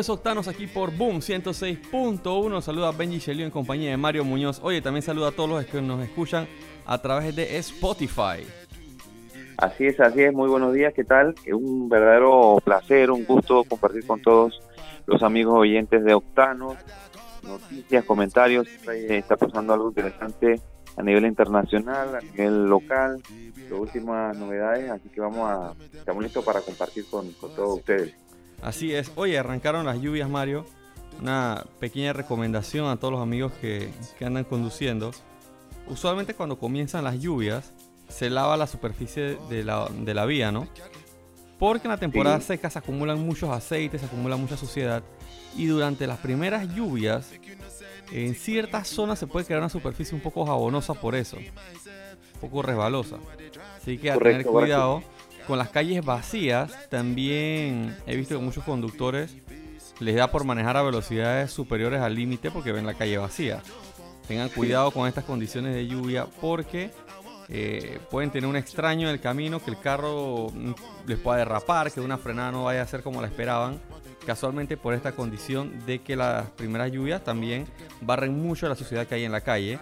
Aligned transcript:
Es 0.00 0.08
Octanos 0.08 0.48
aquí 0.48 0.66
por 0.66 0.96
Boom 0.96 1.18
106.1. 1.18 2.62
Saluda 2.62 2.88
a 2.88 2.92
Benji 2.92 3.18
Shelio 3.18 3.44
en 3.44 3.50
compañía 3.50 3.90
de 3.90 3.98
Mario 3.98 4.24
Muñoz. 4.24 4.58
Oye, 4.62 4.80
también 4.80 5.02
saluda 5.02 5.28
a 5.28 5.32
todos 5.32 5.50
los 5.50 5.66
que 5.66 5.82
nos 5.82 6.02
escuchan 6.02 6.48
a 6.86 6.96
través 7.02 7.36
de 7.36 7.58
Spotify. 7.58 8.46
Así 9.58 9.86
es, 9.86 10.00
así 10.00 10.22
es. 10.22 10.32
Muy 10.32 10.48
buenos 10.48 10.72
días, 10.72 10.94
¿qué 10.94 11.04
tal? 11.04 11.34
Es 11.44 11.52
un 11.52 11.90
verdadero 11.90 12.56
placer, 12.64 13.10
un 13.10 13.26
gusto 13.26 13.62
compartir 13.64 14.06
con 14.06 14.22
todos 14.22 14.62
los 15.04 15.22
amigos 15.22 15.58
oyentes 15.58 16.02
de 16.02 16.14
Octanos. 16.14 16.78
Noticias, 17.42 18.02
comentarios. 18.06 18.66
Siempre 18.68 19.18
Está 19.18 19.36
pasando 19.36 19.74
algo 19.74 19.88
interesante 19.88 20.62
a 20.96 21.02
nivel 21.02 21.26
internacional, 21.26 22.16
a 22.16 22.20
nivel 22.20 22.64
local, 22.64 23.22
las 23.70 23.78
últimas 23.78 24.34
novedades. 24.34 24.90
Así 24.90 25.10
que 25.10 25.20
vamos 25.20 25.50
a, 25.50 25.74
estamos 25.92 26.22
listos 26.22 26.42
para 26.42 26.62
compartir 26.62 27.04
con 27.10 27.30
todos 27.34 27.80
ustedes. 27.80 28.14
Así 28.62 28.94
es. 28.94 29.10
Oye, 29.16 29.38
arrancaron 29.38 29.86
las 29.86 30.00
lluvias, 30.00 30.28
Mario. 30.28 30.66
Una 31.20 31.64
pequeña 31.78 32.12
recomendación 32.12 32.86
a 32.86 32.96
todos 32.96 33.12
los 33.12 33.22
amigos 33.22 33.52
que, 33.60 33.90
que 34.18 34.24
andan 34.24 34.44
conduciendo. 34.44 35.10
Usualmente 35.88 36.34
cuando 36.34 36.58
comienzan 36.58 37.04
las 37.04 37.18
lluvias, 37.20 37.72
se 38.08 38.30
lava 38.30 38.56
la 38.56 38.66
superficie 38.66 39.36
de 39.48 39.64
la, 39.64 39.88
de 39.88 40.14
la 40.14 40.24
vía, 40.26 40.50
¿no? 40.52 40.68
Porque 41.58 41.86
en 41.88 41.90
la 41.90 41.98
temporada 41.98 42.40
Sí. 42.40 42.46
seca 42.48 42.70
se 42.70 42.78
acumulan 42.78 43.20
muchos 43.20 43.50
aceites, 43.50 44.00
se 44.00 44.06
acumula 44.06 44.36
mucha 44.36 44.56
suciedad. 44.56 45.02
Y 45.56 45.66
durante 45.66 46.06
las 46.06 46.18
primeras 46.18 46.68
lluvias, 46.74 47.30
en 48.12 48.34
ciertas 48.34 48.88
zonas 48.88 49.18
se 49.18 49.26
puede 49.26 49.44
crear 49.46 49.60
una 49.60 49.68
superficie 49.68 50.14
un 50.14 50.22
poco 50.22 50.46
jabonosa 50.46 50.94
por 50.94 51.14
eso. 51.14 51.36
Un 51.36 52.40
poco 52.40 52.62
resbalosa. 52.62 53.16
Así 53.76 53.98
que 53.98 54.10
a 54.10 54.14
Correcto, 54.14 54.38
tener 54.38 54.46
correcto. 54.46 55.02
Con 55.50 55.58
las 55.58 55.70
calles 55.70 56.04
vacías, 56.04 56.88
también 56.90 57.96
he 58.06 58.14
visto 58.14 58.38
que 58.38 58.44
muchos 58.44 58.62
conductores 58.62 59.34
les 59.98 60.14
da 60.14 60.30
por 60.30 60.44
manejar 60.44 60.76
a 60.76 60.82
velocidades 60.82 61.50
superiores 61.50 62.00
al 62.00 62.14
límite 62.14 62.52
porque 62.52 62.70
ven 62.70 62.86
la 62.86 62.94
calle 62.94 63.18
vacía. 63.18 63.60
Tengan 64.28 64.48
cuidado 64.50 64.92
con 64.92 65.08
estas 65.08 65.24
condiciones 65.24 65.74
de 65.74 65.88
lluvia 65.88 66.28
porque 66.40 66.92
eh, 67.48 67.98
pueden 68.12 68.30
tener 68.30 68.48
un 68.48 68.54
extraño 68.54 69.08
en 69.08 69.14
el 69.14 69.20
camino, 69.20 69.58
que 69.58 69.72
el 69.72 69.80
carro 69.80 70.52
mm, 70.54 70.70
les 71.08 71.18
pueda 71.18 71.38
derrapar, 71.38 71.90
que 71.90 72.00
una 72.00 72.16
frenada 72.16 72.52
no 72.52 72.62
vaya 72.62 72.82
a 72.82 72.86
ser 72.86 73.02
como 73.02 73.20
la 73.20 73.26
esperaban. 73.26 73.80
Casualmente 74.24 74.76
por 74.76 74.94
esta 74.94 75.16
condición 75.16 75.84
de 75.84 76.00
que 76.00 76.14
las 76.14 76.48
primeras 76.50 76.92
lluvias 76.92 77.24
también 77.24 77.66
barren 78.02 78.40
mucho 78.40 78.68
la 78.68 78.76
suciedad 78.76 79.04
que 79.04 79.16
hay 79.16 79.24
en 79.24 79.32
la 79.32 79.40
calle, 79.40 79.80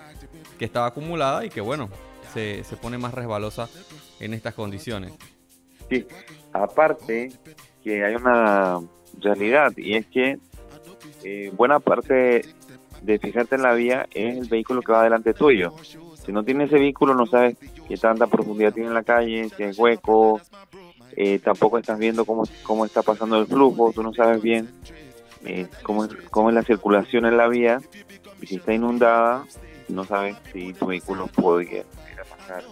que 0.59 0.65
estaba 0.65 0.87
acumulada 0.87 1.45
y 1.45 1.51
que 1.51 1.61
bueno, 1.61 1.91
se, 2.33 2.65
se 2.65 2.77
pone 2.79 2.97
más 2.97 3.13
resbalosa 3.13 3.69
en 4.19 4.33
estas 4.33 4.55
condiciones. 4.55 5.13
Sí, 5.89 6.07
aparte 6.53 7.33
que 7.83 8.05
hay 8.05 8.15
una 8.15 8.81
realidad 9.21 9.73
y 9.77 9.95
es 9.95 10.07
que 10.07 10.39
eh, 11.25 11.51
buena 11.55 11.81
parte 11.81 12.45
de 13.03 13.19
fijarte 13.19 13.57
en 13.57 13.63
la 13.63 13.75
vía 13.75 14.07
es 14.13 14.37
el 14.39 14.49
vehículo 14.49 14.83
que 14.83 14.93
va 14.93 15.05
delante 15.05 15.35
tuyo. 15.35 15.75
Si 16.25 16.33
no 16.33 16.45
tienes 16.45 16.69
ese 16.69 16.79
vehículo 16.79 17.15
no 17.15 17.27
sabes 17.27 17.57
qué 17.87 17.97
tanta 17.97 18.27
profundidad 18.27 18.73
tiene 18.73 18.89
en 18.89 18.95
la 18.95 19.03
calle, 19.03 19.49
si 19.57 19.63
es 19.63 19.79
hueco, 19.79 20.41
eh, 21.17 21.39
tampoco 21.39 21.79
estás 21.79 21.99
viendo 21.99 22.25
cómo, 22.25 22.45
cómo 22.63 22.85
está 22.85 23.03
pasando 23.03 23.39
el 23.39 23.47
flujo, 23.47 23.93
tú 23.93 24.03
no 24.03 24.13
sabes 24.13 24.43
bien 24.43 24.69
eh, 25.45 25.67
cómo, 25.83 26.05
es, 26.05 26.15
cómo 26.31 26.51
es 26.51 26.55
la 26.55 26.63
circulación 26.63 27.25
en 27.27 27.37
la 27.37 27.49
vía 27.49 27.81
y 28.43 28.47
si 28.47 28.57
está 28.57 28.75
inundada 28.75 29.45
no 29.89 30.05
sabes 30.05 30.37
si 30.53 30.73
tu 30.75 30.87
vehículo 30.87 31.29
podría 31.29 31.85
podría 31.85 32.25
pasar 32.25 32.65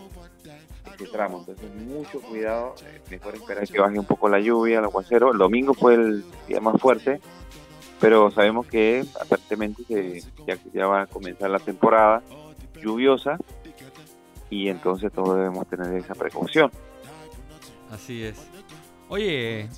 ese 0.97 1.07
tramo. 1.07 1.39
Entonces, 1.41 1.71
mucho 1.87 2.21
cuidado. 2.21 2.75
mejor 3.11 3.35
esperar 3.35 3.67
que 3.69 3.79
baje 3.79 3.99
un 3.99 4.05
poco 4.07 4.29
la 4.29 4.41
lluvia, 4.41 4.79
el 4.79 4.85
aguacero. 4.85 5.33
El 5.33 5.39
domingo 5.39 5.75
fue 5.75 5.95
el 5.95 6.25
día 6.49 6.61
más 6.61 6.81
fuerte, 6.81 7.21
pero 8.01 8.31
sabemos 8.31 8.67
que 8.67 9.05
aparentemente 9.21 9.83
se- 9.87 10.23
ya, 10.47 10.59
ya 10.73 10.87
va 10.87 11.03
a 11.03 11.07
comenzar 11.07 11.51
la 11.51 11.59
temporada 11.59 12.23
lluviosa 12.83 13.39
y 14.51 14.69
entonces 14.69 15.13
todos 15.13 15.37
debemos 15.37 15.67
tener 15.69 15.93
esa 15.95 16.15
precaución. 16.15 16.71
Así 17.91 18.23
es. 18.25 18.37
Oye, 19.09 19.69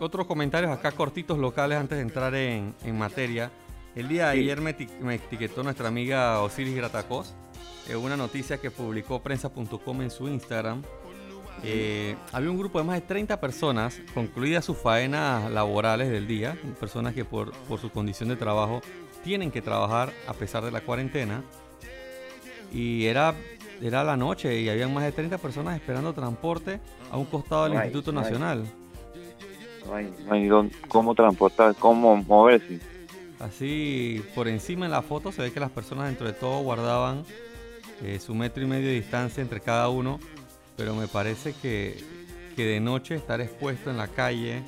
otros 0.00 0.26
comentarios 0.26 0.70
acá 0.72 0.92
cortitos 0.92 1.38
locales 1.38 1.78
antes 1.78 1.98
de 1.98 2.02
entrar 2.02 2.34
en, 2.34 2.74
en 2.84 2.96
materia. 2.98 3.50
El 3.94 4.08
día 4.08 4.28
de 4.28 4.34
Sí. 4.36 4.40
ayer 4.40 4.60
me, 4.60 4.74
me 5.00 5.16
etiquetó 5.16 5.62
nuestra 5.62 5.88
amiga 5.88 6.40
Osiris 6.42 6.74
Gratacos 6.76 7.34
una 7.96 8.16
noticia 8.16 8.58
que 8.58 8.70
publicó 8.70 9.20
prensa.com 9.20 10.02
en 10.02 10.10
su 10.10 10.28
Instagram. 10.28 10.82
Eh, 11.64 12.14
había 12.32 12.50
un 12.50 12.58
grupo 12.58 12.78
de 12.78 12.84
más 12.84 12.96
de 13.00 13.06
30 13.06 13.40
personas, 13.40 14.00
concluidas 14.14 14.64
sus 14.64 14.76
faenas 14.78 15.50
laborales 15.50 16.08
del 16.10 16.26
día, 16.28 16.56
personas 16.78 17.14
que 17.14 17.24
por, 17.24 17.52
por 17.68 17.80
su 17.80 17.90
condición 17.90 18.28
de 18.28 18.36
trabajo 18.36 18.80
tienen 19.24 19.50
que 19.50 19.60
trabajar 19.60 20.12
a 20.28 20.34
pesar 20.34 20.64
de 20.64 20.70
la 20.70 20.80
cuarentena. 20.82 21.42
Y 22.72 23.06
era, 23.06 23.34
era 23.82 24.04
la 24.04 24.16
noche 24.16 24.60
y 24.60 24.68
había 24.68 24.86
más 24.88 25.02
de 25.04 25.12
30 25.12 25.38
personas 25.38 25.74
esperando 25.76 26.12
transporte 26.12 26.80
a 27.10 27.16
un 27.16 27.24
costado 27.24 27.64
del 27.64 27.74
Instituto. 27.74 28.12
Nacional. 28.12 28.64
No 29.86 29.94
hay, 29.94 30.12
no 30.26 30.34
hay 30.34 30.46
dónde- 30.46 30.76
cómo 30.86 31.14
transportar, 31.14 31.74
cómo 31.76 32.16
moverse. 32.16 32.78
Así 33.40 34.22
por 34.34 34.48
encima 34.48 34.84
en 34.84 34.92
la 34.92 35.00
foto 35.02 35.32
se 35.32 35.42
ve 35.42 35.52
que 35.52 35.60
las 35.60 35.70
personas 35.70 36.06
dentro 36.06 36.26
de 36.26 36.32
todo 36.34 36.60
guardaban 36.62 37.24
eh, 38.02 38.18
su 38.18 38.34
metro 38.34 38.62
y 38.62 38.66
medio 38.66 38.88
de 38.88 38.94
distancia 38.94 39.42
entre 39.42 39.60
cada 39.60 39.88
uno, 39.88 40.18
pero 40.76 40.94
me 40.94 41.08
parece 41.08 41.54
que, 41.60 41.96
que 42.56 42.64
de 42.64 42.80
noche 42.80 43.14
estar 43.14 43.40
expuesto 43.40 43.90
en 43.90 43.96
la 43.96 44.08
calle, 44.08 44.62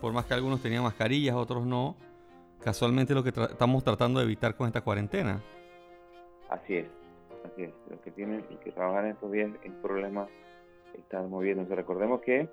por 0.00 0.12
más 0.12 0.26
que 0.26 0.34
algunos 0.34 0.62
tenían 0.62 0.82
mascarillas, 0.82 1.34
otros 1.36 1.66
no, 1.66 1.96
casualmente 2.62 3.14
lo 3.14 3.22
que 3.22 3.32
tra- 3.32 3.50
estamos 3.50 3.82
tratando 3.84 4.20
de 4.20 4.26
evitar 4.26 4.54
con 4.54 4.66
esta 4.66 4.80
cuarentena. 4.82 5.40
Así 6.50 6.76
es, 6.76 6.86
así 7.44 7.62
es. 7.62 7.70
Los 7.88 8.00
que 8.00 8.10
tienen 8.10 8.44
que 8.64 8.72
trabajar 8.72 9.04
en 9.04 9.12
estos 9.12 9.30
días 9.30 9.50
es 9.62 9.72
problema 9.82 10.26
estar 10.98 11.22
moviéndose. 11.28 11.74
Recordemos 11.74 12.20
que 12.22 12.48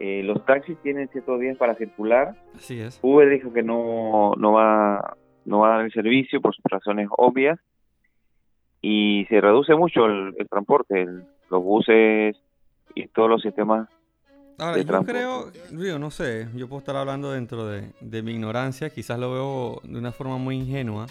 eh, 0.00 0.22
los 0.22 0.44
taxis 0.46 0.78
tienen 0.82 1.08
ciertos 1.08 1.40
días 1.40 1.56
para 1.56 1.74
circular. 1.74 2.36
Así 2.54 2.80
es. 2.80 3.00
Uber 3.02 3.28
dijo 3.28 3.52
que 3.52 3.62
no, 3.62 4.32
no 4.36 4.52
va 4.52 5.16
no 5.44 5.60
va 5.60 5.68
a 5.68 5.76
dar 5.78 5.84
el 5.86 5.92
servicio 5.92 6.40
por 6.40 6.54
razones 6.64 7.08
obvias 7.10 7.58
y 8.80 9.24
se 9.28 9.40
reduce 9.40 9.74
mucho 9.74 10.06
el, 10.06 10.34
el 10.38 10.48
transporte, 10.48 11.02
el- 11.02 11.24
los 11.50 11.62
buses 11.62 12.36
y 12.94 13.06
todos 13.08 13.30
los 13.30 13.42
sistemas. 13.42 13.88
Ahora, 14.58 14.76
de 14.76 14.82
yo 14.82 14.88
transporte. 14.88 15.20
creo, 15.20 15.50
digo, 15.70 15.98
no 15.98 16.10
sé, 16.10 16.48
yo 16.54 16.68
puedo 16.68 16.80
estar 16.80 16.96
hablando 16.96 17.30
dentro 17.32 17.66
de, 17.66 17.92
de 18.00 18.22
mi 18.22 18.32
ignorancia, 18.32 18.90
quizás 18.90 19.18
lo 19.18 19.30
veo 19.32 19.80
de 19.84 19.98
una 19.98 20.10
forma 20.12 20.36
muy 20.36 20.56
ingenua, 20.56 21.06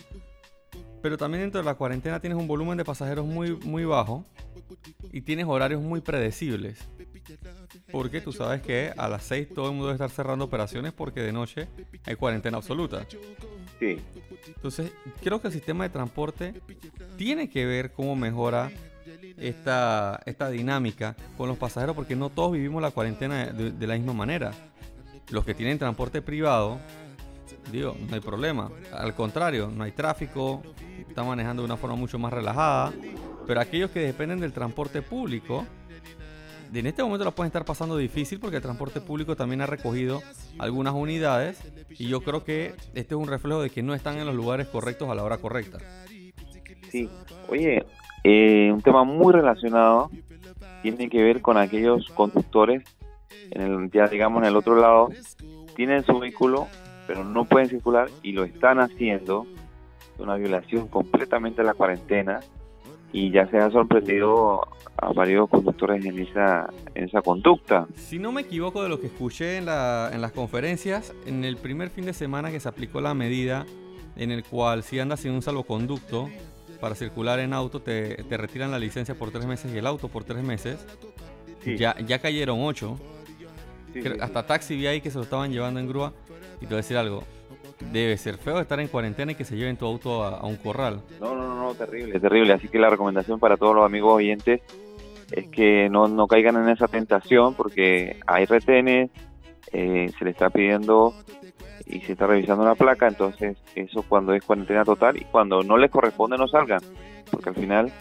pero 1.02 1.18
también 1.18 1.44
dentro 1.44 1.62
de 1.62 1.66
la 1.66 1.76
cuarentena 1.76 2.20
tienes 2.20 2.38
un 2.38 2.48
volumen 2.48 2.78
de 2.78 2.84
pasajeros 2.86 3.26
muy, 3.26 3.56
muy 3.66 3.86
bajo 3.86 4.26
y 5.14 5.22
tienes 5.22 5.46
horarios 5.46 5.82
muy 5.82 6.02
predecibles. 6.02 6.90
Porque 7.92 8.22
tú 8.22 8.32
sabes 8.32 8.62
que 8.62 8.94
a 8.96 9.08
las 9.08 9.24
6 9.24 9.50
todo 9.54 9.68
el 9.68 9.72
mundo 9.72 9.88
debe 9.88 9.96
estar 9.96 10.10
cerrando 10.10 10.46
operaciones 10.46 10.94
porque 10.94 11.22
de 11.22 11.32
noche 11.32 11.68
hay 12.06 12.16
cuarentena 12.16 12.58
absoluta. 12.58 13.06
Sí, 13.80 14.00
Entonces, 14.48 14.92
creo 15.22 15.40
que 15.40 15.48
el 15.48 15.54
sistema 15.54 15.84
de 15.84 15.90
transporte 15.92 16.54
tiene 17.18 17.50
que 17.50 17.66
ver 17.66 17.92
cómo 17.92 18.16
mejora 18.16 18.72
esta, 19.38 20.20
esta 20.26 20.50
dinámica 20.50 21.16
con 21.38 21.48
los 21.48 21.58
pasajeros, 21.58 21.96
porque 21.96 22.16
no 22.16 22.30
todos 22.30 22.54
vivimos 22.54 22.82
la 22.82 22.92
cuarentena 22.92 23.46
de, 23.48 23.72
de 23.72 23.88
la 23.88 23.96
misma 23.96 24.14
manera. 24.14 24.52
Los 25.30 25.46
que 25.46 25.54
tienen 25.54 25.78
transporte 25.78 26.22
privado, 26.22 26.80
digo, 27.72 27.96
no 28.08 28.16
hay 28.16 28.22
problema. 28.22 28.72
Al 28.92 29.14
contrario, 29.14 29.72
no 29.74 29.84
hay 29.84 29.92
tráfico, 29.92 30.64
están 31.08 31.28
manejando 31.28 31.62
de 31.62 31.66
una 31.66 31.78
forma 31.78 31.96
mucho 31.96 32.18
más 32.18 32.32
relajada. 32.32 32.94
Pero 33.46 33.62
aquellos 33.62 33.92
que 33.92 34.00
dependen 34.00 34.40
del 34.40 34.54
transporte 34.54 35.02
público, 35.02 35.66
en 36.74 36.86
este 36.86 37.04
momento 37.04 37.26
la 37.26 37.32
pueden 37.32 37.48
estar 37.48 37.66
pasando 37.66 37.98
difícil 37.98 38.40
porque 38.40 38.58
el 38.58 38.62
transporte 38.62 39.02
público 39.02 39.36
también 39.36 39.62
ha 39.62 39.66
recogido 39.66 40.22
algunas 40.60 40.94
unidades 40.94 41.62
y 41.90 42.08
yo 42.08 42.22
creo 42.22 42.44
que 42.44 42.74
este 42.94 43.16
es 43.16 43.20
un 43.20 43.28
reflejo 43.28 43.62
de 43.62 43.70
que 43.70 43.84
no 43.84 43.94
están 43.94 44.18
en 44.18 44.26
los 44.26 44.36
lugares 44.36 44.68
correctos 44.68 45.10
a 45.10 45.16
la 45.16 45.24
hora 45.24 45.38
correcta. 45.38 45.80
Sí, 46.90 47.10
oye, 47.50 47.86
eh, 48.24 48.72
un 48.72 48.82
tema 48.82 49.04
muy 49.04 49.34
relacionado 49.34 50.10
tiene 50.82 51.10
que 51.10 51.22
ver 51.22 51.42
con 51.42 51.58
aquellos 51.58 52.08
conductores, 52.10 52.84
en 53.52 53.62
el, 53.62 53.92
ya 53.92 54.08
digamos 54.08 54.42
en 54.42 54.50
el 54.50 54.56
otro 54.56 54.76
lado, 54.76 55.10
tienen 55.76 56.04
su 56.04 56.20
vehículo, 56.20 56.68
pero 57.08 57.24
no 57.24 57.46
pueden 57.46 57.70
circular 57.70 58.10
y 58.24 58.32
lo 58.32 58.44
están 58.44 58.80
haciendo, 58.80 59.46
una 60.18 60.36
violación 60.36 60.88
completamente 60.88 61.62
a 61.62 61.64
la 61.64 61.74
cuarentena 61.74 62.40
y 63.14 63.32
ya 63.32 63.48
se 63.48 63.58
ha 63.58 63.70
sorprendido 63.72 64.62
a 64.98 65.14
varios 65.14 65.50
conductores 65.50 66.04
en 66.06 66.20
esa, 66.20 66.70
en 66.96 67.06
esa 67.06 67.22
conducta. 67.22 67.88
Si 67.96 68.20
no 68.20 68.32
me 68.32 68.42
equivoco 68.42 68.84
de 68.84 68.90
lo 68.90 69.00
que 69.00 69.08
escuché 69.08 69.58
en, 69.58 69.66
la, 69.66 70.10
en 70.14 70.22
las 70.22 70.32
conferencias, 70.32 71.14
en 71.26 71.46
el 71.46 71.58
primer 71.58 71.90
fin 71.90 72.06
de 72.06 72.14
semana 72.14 72.52
que 72.52 72.60
se 72.60 72.68
aplicó 72.68 73.00
la 73.02 73.14
medida 73.14 73.66
en 74.16 74.32
el 74.32 74.44
cual 74.44 74.84
si 74.84 75.00
andas 75.00 75.20
sin 75.20 75.32
un 75.32 75.42
salvoconducto 75.42 76.30
para 76.82 76.96
circular 76.96 77.40
en 77.40 77.54
auto 77.54 77.82
te, 77.82 78.24
te 78.24 78.38
retiran 78.38 78.72
la 78.72 78.80
licencia 78.80 79.16
por 79.16 79.32
tres 79.32 79.46
meses 79.46 79.74
y 79.74 79.78
el 79.78 79.88
auto 79.88 80.10
por 80.10 80.24
tres 80.24 80.44
meses, 80.44 80.86
ya, 81.66 81.98
ya 82.00 82.20
cayeron 82.20 82.60
ocho. 82.62 82.98
hasta 84.22 84.46
taxi 84.46 84.76
vi 84.76 84.88
ahí 84.88 85.02
que 85.02 85.12
se 85.12 85.18
lo 85.18 85.24
estaban 85.24 85.52
llevando 85.52 85.80
en 85.80 85.88
grúa. 85.88 86.14
Y 86.58 86.62
te 86.62 86.68
voy 86.68 86.76
a 86.76 86.78
decir 86.78 86.98
algo, 86.98 87.24
debe 87.80 88.18
ser 88.18 88.38
feo 88.38 88.60
estar 88.60 88.80
en 88.80 88.88
cuarentena 88.88 89.32
y 89.32 89.36
que 89.36 89.46
se 89.46 89.56
lleven 89.56 89.78
tu 89.78 89.86
auto 89.86 90.24
a, 90.24 90.46
un 90.46 90.56
corral. 90.58 91.02
No, 91.20 91.36
no, 91.36 91.56
no, 91.56 91.74
terrible, 91.76 92.20
terrible. 92.20 92.54
Así 92.54 92.68
que 92.68 92.80
la 92.80 92.90
recomendación 92.90 93.40
para 93.40 93.58
todos 93.58 93.76
los 93.76 93.86
amigos 93.86 94.16
oyentes 94.16 94.62
es 95.32 95.48
que 95.50 95.90
no, 95.90 96.08
no 96.08 96.28
caigan 96.28 96.56
en 96.56 96.70
esa 96.70 96.88
tentación 96.88 97.54
porque 97.54 98.18
hay 98.26 98.46
retenes, 98.46 99.12
eh, 99.72 100.10
se 100.18 100.26
le 100.26 100.32
está 100.32 100.50
pidiendo 100.50 101.14
y 101.86 102.02
se 102.02 102.14
está 102.14 102.28
revisando 102.28 102.64
una 102.64 102.76
placa, 102.76 103.08
entonces 103.08 103.58
eso 103.76 104.04
cuando 104.04 104.34
es 104.34 104.44
cuarentena 104.44 104.84
total 104.84 105.18
y 105.18 105.26
cuando 105.26 105.64
no 105.64 105.78
les 105.78 105.90
corresponde 105.90 106.38
no 106.38 106.48
salgan, 106.48 106.82
porque 107.32 107.50
al 107.50 107.56
final 107.56 107.92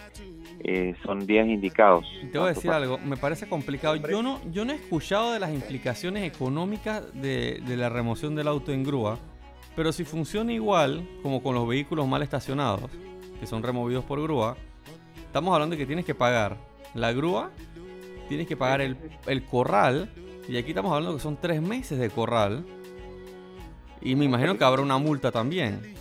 eh, 0.61 0.95
son 1.05 1.27
días 1.27 1.47
indicados. 1.47 2.07
Te 2.33 2.39
voy 2.39 2.49
a 2.49 2.55
decir 2.55 2.71
algo, 2.71 2.99
me 2.99 3.17
parece 3.17 3.49
complicado. 3.49 3.97
Yo 3.97 4.23
no, 4.23 4.41
yo 4.51 4.65
no 4.65 4.73
he 4.73 4.77
escuchado 4.77 5.33
de 5.33 5.41
las 5.41 5.53
implicaciones 5.53 6.25
económicas 6.25 7.05
de, 7.15 7.63
de 7.67 7.77
la 7.77 7.89
remoción 7.89 8.35
del 8.35 8.49
auto 8.49 8.73
en 8.73 8.83
grúa. 8.83 9.19
Pero 9.77 9.93
si 9.93 10.05
funciona 10.05 10.53
igual 10.53 11.07
como 11.23 11.43
con 11.43 11.55
los 11.55 11.69
vehículos 11.69 12.09
mal 12.09 12.23
estacionados, 12.23 12.91
que 13.39 13.47
son 13.47 13.63
removidos 13.63 14.05
por 14.05 14.21
grúa, 14.23 14.57
estamos 15.27 15.53
hablando 15.53 15.75
de 15.75 15.79
que 15.79 15.87
tienes 15.87 16.07
que 16.07 16.15
pagar 16.15 16.57
la 16.95 17.13
grúa, 17.13 17.51
tienes 18.27 18.47
que 18.47 18.57
pagar 18.57 18.81
el, 18.81 19.45
corral, 19.45 20.11
y 20.49 20.57
aquí 20.57 20.71
estamos 20.71 20.93
hablando 20.93 21.15
que 21.15 21.23
son 21.23 21.37
tres 21.37 21.61
meses 21.61 21.99
de 21.99 22.09
corral, 22.09 22.65
y 24.01 24.15
me 24.15 24.25
imagino 24.25 24.57
que 24.57 24.65
habrá 24.65 24.81
una 24.81 24.97
multa 24.97 25.31
también. 25.31 25.95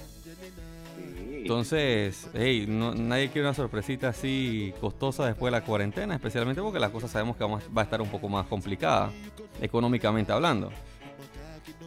Entonces, 1.28 2.30
hey, 2.34 2.66
nadie 2.68 3.30
quiere 3.30 3.48
una 3.48 3.54
sorpresita 3.54 4.10
así 4.10 4.74
costosa 4.80 5.26
después 5.26 5.52
de 5.52 5.60
la 5.60 5.66
cuarentena, 5.66 6.16
especialmente 6.16 6.62
porque 6.62 6.80
la 6.80 6.92
cosa 6.92 7.10
sabemos 7.10 7.36
que 7.36 7.44
va 7.44 7.82
a 7.82 7.84
estar 7.84 8.02
un 8.02 8.10
poco 8.10 8.30
más 8.30 8.48
complicada, 8.48 9.12
económicamente 9.62 10.32
hablando. 10.32 10.72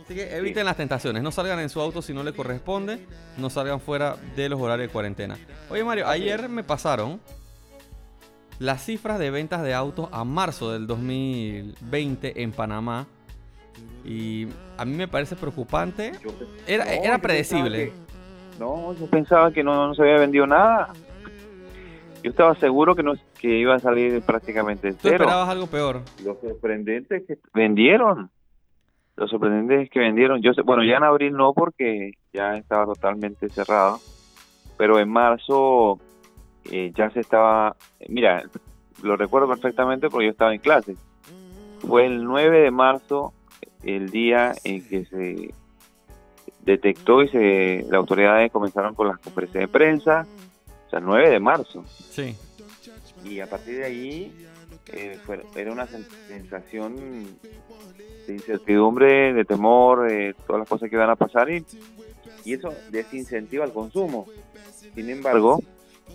Así 0.08 0.14
que 0.14 0.34
eviten 0.34 0.64
las 0.64 0.78
tentaciones, 0.78 1.22
no 1.22 1.30
salgan 1.30 1.58
en 1.58 1.68
su 1.68 1.82
auto 1.82 2.00
si 2.00 2.14
no 2.14 2.22
le 2.22 2.32
corresponde, 2.32 2.98
no 3.36 3.50
salgan 3.50 3.78
fuera 3.78 4.16
de 4.36 4.48
los 4.48 4.58
horarios 4.58 4.88
de 4.88 4.92
cuarentena. 4.94 5.36
Oye 5.68 5.84
Mario, 5.84 6.08
ayer 6.08 6.48
me 6.48 6.64
pasaron 6.64 7.20
las 8.58 8.82
cifras 8.82 9.18
de 9.18 9.30
ventas 9.30 9.62
de 9.62 9.74
autos 9.74 10.08
a 10.10 10.24
marzo 10.24 10.72
del 10.72 10.86
2020 10.86 12.42
en 12.42 12.52
Panamá. 12.52 13.06
Y 14.02 14.48
a 14.78 14.86
mí 14.86 14.96
me 14.96 15.08
parece 15.08 15.36
preocupante. 15.36 16.12
Era, 16.66 16.90
era 16.90 17.18
predecible. 17.18 17.92
no, 18.58 18.94
yo 18.94 19.08
pensaba 19.08 19.52
que 19.52 19.62
no, 19.62 19.94
se 19.94 20.00
había 20.00 20.20
vendido 20.20 20.46
nada. 20.46 20.88
Yo 22.22 22.30
estaba 22.30 22.54
seguro 22.54 22.96
que 22.96 23.02
no 23.02 23.12
que 23.38 23.58
iba 23.58 23.74
a 23.74 23.78
salir 23.78 24.22
prácticamente 24.22 24.92
cero. 24.92 24.98
¿Tú 25.02 25.08
esperabas 25.08 25.50
algo 25.50 25.66
peor? 25.66 26.00
Lo 26.24 26.34
sorprendente 26.40 27.16
es 27.16 27.26
que 27.26 27.38
vendieron. 27.52 28.30
Lo 29.18 29.26
sorprendente 29.26 29.82
es 29.82 29.90
que 29.90 29.98
vendieron, 29.98 30.40
yo 30.42 30.54
sé, 30.54 30.62
bueno, 30.62 30.84
ya 30.84 30.96
en 30.96 31.02
abril 31.02 31.32
no 31.32 31.52
porque 31.52 32.12
ya 32.32 32.54
estaba 32.54 32.86
totalmente 32.86 33.48
cerrado, 33.48 33.98
pero 34.76 35.00
en 35.00 35.08
marzo 35.08 35.98
eh, 36.70 36.92
ya 36.94 37.10
se 37.10 37.18
estaba, 37.18 37.74
mira, 38.08 38.44
lo 39.02 39.16
recuerdo 39.16 39.48
perfectamente 39.48 40.08
porque 40.08 40.26
yo 40.26 40.30
estaba 40.30 40.54
en 40.54 40.60
clase. 40.60 40.94
Fue 41.80 42.06
el 42.06 42.22
9 42.22 42.60
de 42.60 42.70
marzo 42.70 43.34
el 43.82 44.10
día 44.10 44.52
en 44.62 44.86
que 44.86 45.04
se 45.06 45.52
detectó 46.60 47.20
y 47.24 47.28
se 47.28 47.86
las 47.88 47.94
autoridades 47.94 48.52
comenzaron 48.52 48.94
con 48.94 49.08
las 49.08 49.18
conferencias 49.18 49.62
de 49.62 49.68
prensa, 49.68 50.26
o 50.86 50.90
sea, 50.90 51.00
9 51.00 51.28
de 51.28 51.40
marzo. 51.40 51.84
Sí. 51.88 52.36
Y 53.24 53.40
a 53.40 53.50
partir 53.50 53.78
de 53.78 53.84
ahí 53.84 54.46
eh, 54.92 55.18
era 55.54 55.72
una 55.72 55.86
sensación 55.86 57.26
de 58.26 58.32
incertidumbre, 58.32 59.32
de 59.32 59.44
temor, 59.44 60.08
de 60.08 60.34
todas 60.46 60.60
las 60.60 60.68
cosas 60.68 60.88
que 60.90 60.96
van 60.96 61.10
a 61.10 61.16
pasar 61.16 61.50
y, 61.50 61.64
eso 62.44 62.72
desincentiva 62.90 63.66
el 63.66 63.72
consumo. 63.72 64.26
Sin 64.94 65.10
embargo, 65.10 65.60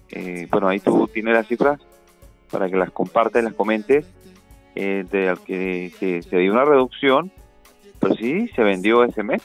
eh, 0.09 0.47
bueno, 0.49 0.67
ahí 0.67 0.79
tú 0.79 1.07
tienes 1.07 1.35
las 1.35 1.47
cifras 1.47 1.79
para 2.49 2.69
que 2.69 2.75
las 2.75 2.89
compartas, 2.89 3.43
las 3.43 3.53
comentes, 3.53 4.05
eh, 4.73 5.05
de 5.11 5.37
que 5.45 6.23
se, 6.27 6.37
dio 6.37 6.51
una 6.51 6.65
reducción, 6.65 7.31
pero 7.99 8.15
sí 8.15 8.47
se 8.55 8.63
vendió 8.63 9.03
ese 9.03 9.21
mes. 9.21 9.43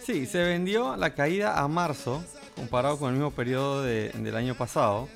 Sí, 0.00 0.24
se 0.24 0.42
vendió 0.42 0.96
la 0.96 1.14
caída 1.14 1.60
a 1.60 1.68
marzo, 1.68 2.24
comparado 2.56 2.98
con 2.98 3.10
el 3.10 3.16
mismo 3.16 3.30
periodo 3.30 3.82
del 3.82 4.36
año 4.36 4.54
pasado, 4.54 5.08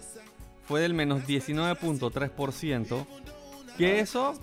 fue 0.66 0.80
del 0.80 0.94
menos 0.94 1.26
19.3%, 1.26 3.06
que 3.76 4.00
eso 4.00 4.34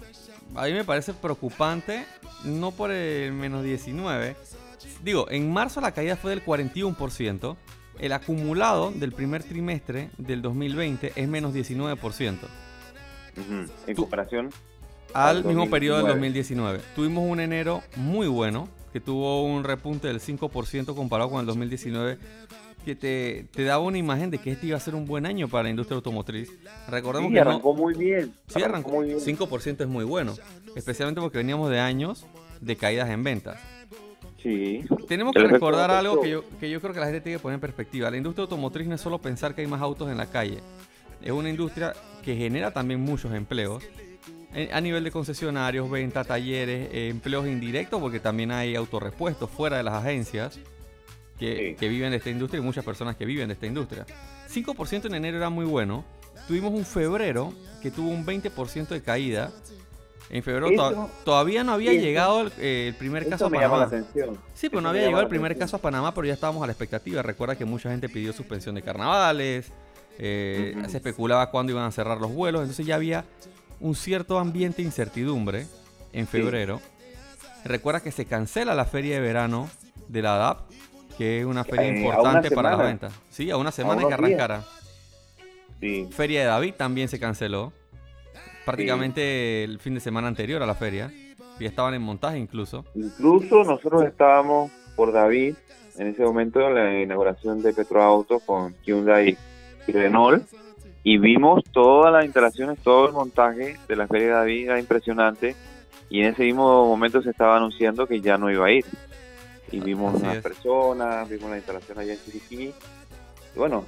a 0.55 0.65
mí 0.65 0.73
me 0.73 0.83
parece 0.83 1.13
preocupante, 1.13 2.05
no 2.43 2.71
por 2.71 2.91
el 2.91 3.33
menos 3.33 3.63
19. 3.63 4.35
Digo, 5.03 5.29
en 5.29 5.51
marzo 5.51 5.81
la 5.81 5.91
caída 5.91 6.15
fue 6.15 6.31
del 6.31 6.45
41%, 6.45 7.55
el 7.99 8.13
acumulado 8.13 8.91
del 8.91 9.11
primer 9.11 9.43
trimestre 9.43 10.09
del 10.17 10.41
2020 10.41 11.13
es 11.15 11.27
menos 11.27 11.53
19%. 11.53 12.37
En 13.87 13.95
comparación 13.95 14.49
al, 15.13 15.43
mismo 15.43 15.69
periodo 15.69 15.99
del 15.99 16.07
2019. 16.07 16.79
Tuvimos 16.95 17.29
un 17.29 17.39
enero 17.39 17.81
muy 17.95 18.27
bueno, 18.27 18.67
que 18.91 18.99
tuvo 18.99 19.43
un 19.43 19.63
repunte 19.63 20.07
del 20.07 20.19
5% 20.19 20.95
comparado 20.95 21.29
con 21.29 21.39
el 21.39 21.45
2019, 21.45 22.17
que 22.83 22.95
te, 22.95 23.47
te, 23.51 23.63
daba 23.63 23.83
una 23.83 23.97
imagen 23.97 24.29
de 24.29 24.37
que 24.37 24.51
este 24.51 24.67
iba 24.67 24.77
a 24.77 24.79
ser 24.79 24.95
un 24.95 25.05
buen 25.05 25.25
año 25.25 25.47
para 25.47 25.63
la 25.63 25.69
industria 25.69 25.95
automotriz. 25.95 26.51
Recordemos 26.87 27.29
sí, 27.29 27.33
que 27.33 27.39
arrancó 27.39 27.73
muy 27.73 27.93
bien. 27.93 28.33
Sí, 28.47 28.61
arrancó, 28.61 28.91
muy 28.91 29.07
bien. 29.07 29.19
5% 29.19 29.81
es 29.81 29.87
muy 29.87 30.05
bueno, 30.05 30.33
especialmente 30.75 31.21
porque 31.21 31.37
veníamos 31.39 31.69
de 31.69 31.79
años 31.79 32.25
de 32.61 32.75
caídas 32.75 33.09
en 33.09 33.23
ventas. 33.23 33.59
Sí. 34.41 34.83
Tenemos 35.07 35.33
que 35.33 35.47
recordar 35.47 35.89
algo 35.89 36.19
que 36.21 36.29
yo, 36.29 36.43
que 36.59 36.69
yo 36.69 36.81
creo 36.81 36.93
que 36.93 36.99
la 36.99 37.05
gente 37.05 37.21
tiene 37.21 37.37
que 37.37 37.41
poner 37.41 37.55
en 37.55 37.61
perspectiva. 37.61 38.11
La 38.11 38.17
industria 38.17 38.43
automotriz 38.43 38.87
no 38.87 38.95
es 38.95 39.01
solo 39.01 39.19
pensar 39.19 39.55
que 39.55 39.61
hay 39.61 39.67
más 39.67 39.81
autos 39.81 40.11
en 40.11 40.17
la 40.17 40.25
calle. 40.25 40.59
Es 41.21 41.31
una 41.31 41.49
industria 41.49 41.93
que 42.21 42.35
genera 42.35 42.71
también 42.71 42.99
muchos 42.99 43.33
empleos 43.33 43.83
a 44.71 44.81
nivel 44.81 45.03
de 45.03 45.11
concesionarios, 45.11 45.89
ventas, 45.89 46.27
talleres, 46.27 46.89
eh, 46.91 47.09
empleos 47.09 47.47
indirectos, 47.47 47.99
porque 47.99 48.19
también 48.19 48.51
hay 48.51 48.75
autorrepuestos 48.75 49.49
fuera 49.49 49.77
de 49.77 49.83
las 49.83 49.95
agencias 49.95 50.59
que, 51.77 51.89
viven 51.89 52.11
de 52.11 52.17
esta 52.17 52.29
industria 52.29 52.59
y 52.59 52.63
muchas 52.63 52.85
personas 52.85 53.15
que 53.15 53.25
viven 53.25 53.47
de 53.47 53.53
esta 53.53 53.65
industria. 53.65 54.05
5% 54.51 55.05
en 55.05 55.15
enero 55.15 55.37
era 55.37 55.49
muy 55.49 55.65
bueno. 55.65 56.05
Tuvimos 56.47 56.73
un 56.73 56.85
febrero 56.85 57.53
que 57.81 57.91
tuvo 57.91 58.09
un 58.09 58.25
20% 58.25 58.87
de 58.87 59.01
caída. 59.01 59.51
En 60.29 60.41
febrero 60.41 61.09
todavía 61.23 61.63
no 61.63 61.73
había 61.73 61.93
llegado 61.93 62.49
el, 62.59 62.95
primer 62.95 63.27
caso 63.29 63.47
a 63.47 63.49
Panamá. 63.49 63.89
Sí, 64.53 64.69
pero 64.69 64.81
no 64.81 64.89
había 64.89 65.03
llegado 65.03 65.23
el 65.23 65.29
primer 65.29 65.57
caso 65.57 65.75
a 65.75 65.79
Panamá, 65.79 66.13
pero 66.13 66.25
ya 66.25 66.33
estábamos 66.33 66.63
a 66.63 66.65
la 66.65 66.71
expectativa. 66.71 67.21
Recuerda 67.21 67.55
que 67.55 67.65
mucha 67.65 67.91
gente 67.91 68.09
pidió 68.09 68.33
suspensión 68.33 68.75
de 68.75 68.81
carnavales, 68.81 69.71
eh, 70.17 70.75
se 70.87 70.97
especulaba 70.97 71.49
cuándo 71.51 71.71
iban 71.71 71.85
a 71.85 71.91
cerrar 71.91 72.19
los 72.19 72.31
vuelos, 72.31 72.61
entonces 72.61 72.85
ya 72.85 72.95
había 72.95 73.25
un 73.79 73.95
cierto 73.95 74.39
ambiente 74.39 74.77
de 74.77 74.83
incertidumbre 74.83 75.67
en 76.13 76.27
febrero. 76.27 76.81
Recuerda 77.65 78.01
que 78.01 78.11
se 78.11 78.25
cancela 78.25 78.75
la 78.75 78.85
feria 78.85 79.15
de 79.15 79.21
verano 79.21 79.69
de 80.07 80.21
la 80.21 80.35
DAP, 80.37 80.69
que 81.17 81.39
es 81.39 81.45
una 81.45 81.63
feria 81.63 81.87
eh, 81.87 81.97
importante 81.97 82.51
para 82.51 82.75
la 82.75 82.83
venta. 82.83 83.09
Sí, 83.29 83.49
a 83.51 83.57
una 83.57 83.71
semana 83.71 84.07
que 84.07 84.13
arrancara. 84.13 84.63
Sí. 85.79 86.07
Feria 86.11 86.41
de 86.41 86.45
David 86.47 86.73
también 86.75 87.07
se 87.07 87.19
canceló. 87.19 87.73
Prácticamente 88.65 89.63
el 89.63 89.79
fin 89.79 89.93
de 89.93 89.99
semana 89.99 90.27
anterior 90.27 90.63
a 90.63 90.65
la 90.65 90.75
feria. 90.75 91.11
Ya 91.59 91.67
estaban 91.67 91.93
en 91.93 92.01
montaje 92.01 92.37
incluso. 92.37 92.85
Incluso 92.95 93.63
nosotros 93.63 94.03
estábamos 94.03 94.71
por 94.95 95.11
David 95.11 95.55
en 95.97 96.07
ese 96.07 96.23
momento 96.23 96.59
en 96.67 96.75
la 96.75 97.01
inauguración 97.01 97.61
de 97.61 97.73
Petroauto 97.73 98.39
con 98.39 98.75
Hyundai 98.83 99.37
y 99.87 99.91
Renault 99.91 100.43
y 101.03 101.17
vimos 101.17 101.63
todas 101.71 102.13
las 102.13 102.23
instalaciones, 102.23 102.79
todo 102.79 103.07
el 103.07 103.13
montaje 103.13 103.77
de 103.87 103.95
la 103.95 104.07
Feria 104.07 104.27
de 104.27 104.33
David, 104.33 104.65
era 104.65 104.79
impresionante, 104.79 105.55
y 106.09 106.21
en 106.21 106.27
ese 106.27 106.43
mismo 106.43 106.85
momento 106.85 107.21
se 107.21 107.31
estaba 107.31 107.57
anunciando 107.57 108.07
que 108.07 108.21
ya 108.21 108.37
no 108.37 108.49
iba 108.49 108.67
a 108.67 108.71
ir. 108.71 108.85
Y 109.73 109.79
vimos 109.79 110.13
Así 110.15 110.23
unas 110.23 110.37
es. 110.37 110.43
personas, 110.43 111.27
vimos 111.29 111.49
la 111.49 111.57
instalación 111.57 111.97
allá 111.99 112.13
en 112.13 112.19
Chiriquí. 112.23 112.73
Y 113.55 113.57
bueno, 113.59 113.85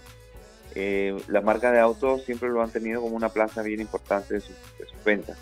eh, 0.73 1.15
las 1.27 1.43
marcas 1.43 1.71
de 1.73 1.79
autos 1.79 2.23
siempre 2.23 2.49
lo 2.49 2.61
han 2.61 2.71
tenido 2.71 3.01
como 3.01 3.15
una 3.15 3.29
plaza 3.29 3.61
bien 3.61 3.79
importante 3.81 4.33
de, 4.33 4.41
sus- 4.41 4.55
de 4.79 4.85
sus 4.87 5.03
ventas. 5.03 5.37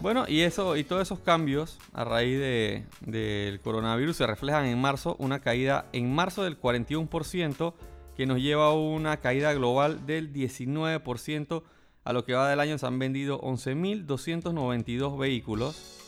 Bueno, 0.00 0.26
y 0.28 0.42
eso 0.42 0.76
y 0.76 0.84
todos 0.84 1.02
esos 1.02 1.18
cambios 1.18 1.78
a 1.92 2.04
raíz 2.04 2.38
de- 2.38 2.84
del 3.00 3.58
coronavirus 3.60 4.16
se 4.16 4.26
reflejan 4.28 4.66
en 4.66 4.80
marzo, 4.80 5.16
una 5.18 5.40
caída 5.40 5.86
en 5.92 6.14
marzo 6.14 6.44
del 6.44 6.56
41%, 6.60 7.74
que 8.16 8.26
nos 8.26 8.38
lleva 8.38 8.66
a 8.66 8.72
una 8.74 9.16
caída 9.18 9.52
global 9.54 10.06
del 10.06 10.32
19%. 10.32 11.64
A 12.04 12.12
lo 12.12 12.24
que 12.24 12.32
va 12.34 12.48
del 12.48 12.60
año 12.60 12.78
se 12.78 12.86
han 12.86 12.98
vendido 13.00 13.40
11.292 13.40 15.18
vehículos. 15.18 16.07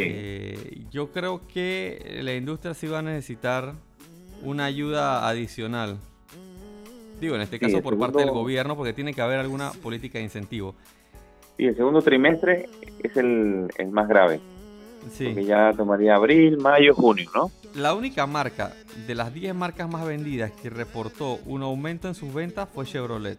Eh, 0.00 0.82
yo 0.90 1.10
creo 1.12 1.46
que 1.46 2.20
la 2.22 2.34
industria 2.34 2.74
sí 2.74 2.86
va 2.86 3.00
a 3.00 3.02
necesitar 3.02 3.74
una 4.42 4.64
ayuda 4.66 5.28
adicional. 5.28 5.98
Digo, 7.20 7.34
en 7.34 7.40
este 7.40 7.58
caso 7.58 7.82
por 7.82 7.98
parte 7.98 8.18
del 8.20 8.30
gobierno, 8.30 8.76
porque 8.76 8.92
tiene 8.92 9.12
que 9.12 9.20
haber 9.20 9.38
alguna 9.40 9.72
política 9.82 10.18
de 10.18 10.24
incentivo. 10.24 10.74
Y 11.56 11.66
el 11.66 11.76
segundo 11.76 12.00
trimestre 12.02 12.68
es 13.02 13.16
el, 13.16 13.68
el 13.78 13.88
más 13.90 14.06
grave, 14.08 14.40
Sí. 15.12 15.24
porque 15.26 15.44
ya 15.44 15.72
tomaría 15.76 16.14
abril, 16.14 16.58
mayo, 16.58 16.94
junio, 16.94 17.28
¿no? 17.34 17.50
La 17.74 17.94
única 17.94 18.26
marca 18.26 18.72
de 19.06 19.14
las 19.16 19.34
10 19.34 19.54
marcas 19.54 19.88
más 19.90 20.06
vendidas 20.06 20.52
que 20.52 20.70
reportó 20.70 21.38
un 21.46 21.62
aumento 21.62 22.06
en 22.08 22.14
sus 22.14 22.32
ventas 22.32 22.68
fue 22.72 22.84
Chevrolet. 22.86 23.38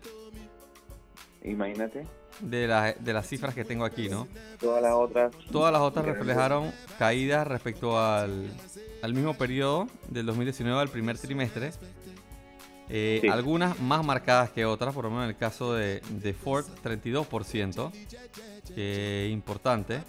Imagínate, 1.44 2.06
De, 2.39 2.67
la- 2.67 2.93
de 2.93 3.13
las 3.13 3.27
cifras 3.27 3.53
que 3.53 3.65
tengo 3.65 3.84
aquí, 3.86 4.08
¿no? 4.10 4.27
todas 4.60 4.81
las 4.81 4.93
otras. 4.93 5.31
Todas 5.51 5.74
las 5.74 5.81
otras 5.81 6.05
reflejaron 6.05 6.72
caídas 6.98 7.46
respecto 7.48 8.00
al, 8.00 8.48
al 9.01 9.13
mismo 9.13 9.34
periodo 9.34 9.88
del 10.08 10.25
2019, 10.25 10.79
al 10.81 10.89
primer 10.89 11.17
trimestre. 11.17 11.72
Eh, 12.91 13.19
Sí. 13.22 13.27
Algunas 13.27 13.79
más 13.79 14.03
marcadas 14.05 14.50
que 14.50 14.65
otras, 14.65 14.93
por 14.96 15.03
lo 15.03 15.12
menos 15.12 15.25
en 15.25 15.29
el 15.31 15.38
caso 15.38 15.74
de, 15.74 16.01
de 16.10 16.34
Ford, 16.34 16.65
32%, 16.84 17.91
que 18.74 19.27
es 19.27 19.31
importante. 19.31 20.00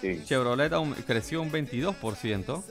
Sí. 0.00 0.20
Chevrolet 0.24 0.70
creció 1.06 1.40
un 1.40 1.50
22%. 1.50 2.62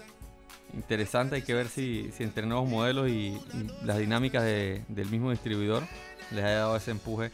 Interesante, 0.75 1.35
hay 1.35 1.41
que 1.43 1.53
ver 1.53 1.67
si, 1.67 2.11
si 2.15 2.23
entre 2.23 2.45
nuevos 2.45 2.69
modelos 2.69 3.09
y, 3.09 3.37
las 3.83 3.97
dinámicas 3.97 4.43
de- 4.43 4.83
del 4.87 5.07
mismo 5.09 5.31
distribuidor 5.31 5.83
les 6.31 6.43
haya 6.43 6.57
dado 6.59 6.75
ese 6.75 6.91
empuje 6.91 7.31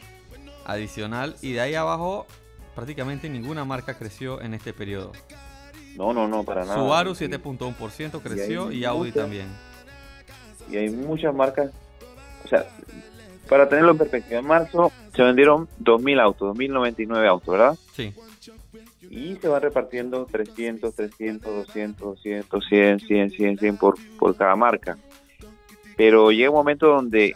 adicional. 0.70 1.36
Y 1.42 1.52
de 1.52 1.60
ahí 1.60 1.74
abajo, 1.74 2.26
prácticamente 2.74 3.28
ninguna 3.28 3.64
marca 3.64 3.98
creció 3.98 4.40
en 4.40 4.54
este 4.54 4.72
periodo. 4.72 5.12
No, 5.96 6.12
no, 6.12 6.28
no, 6.28 6.44
para 6.44 6.64
nada. 6.64 6.76
Subaru 6.76 7.14
Sí. 7.14 7.24
7.1% 7.26 8.20
creció 8.22 8.68
hay 8.68 8.78
y 8.78 8.84
Audi 8.84 9.08
muchas- 9.10 9.22
también. 9.22 9.46
Y 10.70 10.76
hay 10.76 10.90
muchas 10.90 11.34
marcas. 11.34 11.72
O 12.44 12.48
sea, 12.48 12.66
para 13.48 13.68
tenerlo 13.68 13.90
en 13.92 13.98
perspectiva, 13.98 14.38
en 14.38 14.46
marzo 14.46 14.92
se 15.14 15.22
vendieron 15.22 15.68
2.000 15.78 16.20
autos, 16.20 16.56
2.099 16.56 17.26
autos, 17.26 17.48
¿verdad? 17.52 17.76
Sí, 17.94 18.14
Y 19.12 19.34
se 19.42 19.48
van 19.48 19.60
repartiendo 19.60 20.24
300, 20.30 20.94
300, 20.94 21.52
200, 21.66 22.00
200, 22.16 22.64
100, 22.68 23.00
100, 23.00 23.30
100, 23.30 23.58
100 23.58 23.76
por, 23.76 23.96
por 24.20 24.36
cada 24.36 24.54
marca. 24.54 24.96
Pero 25.96 26.30
llega 26.30 26.50
un 26.50 26.56
momento 26.56 26.86
donde 26.86 27.34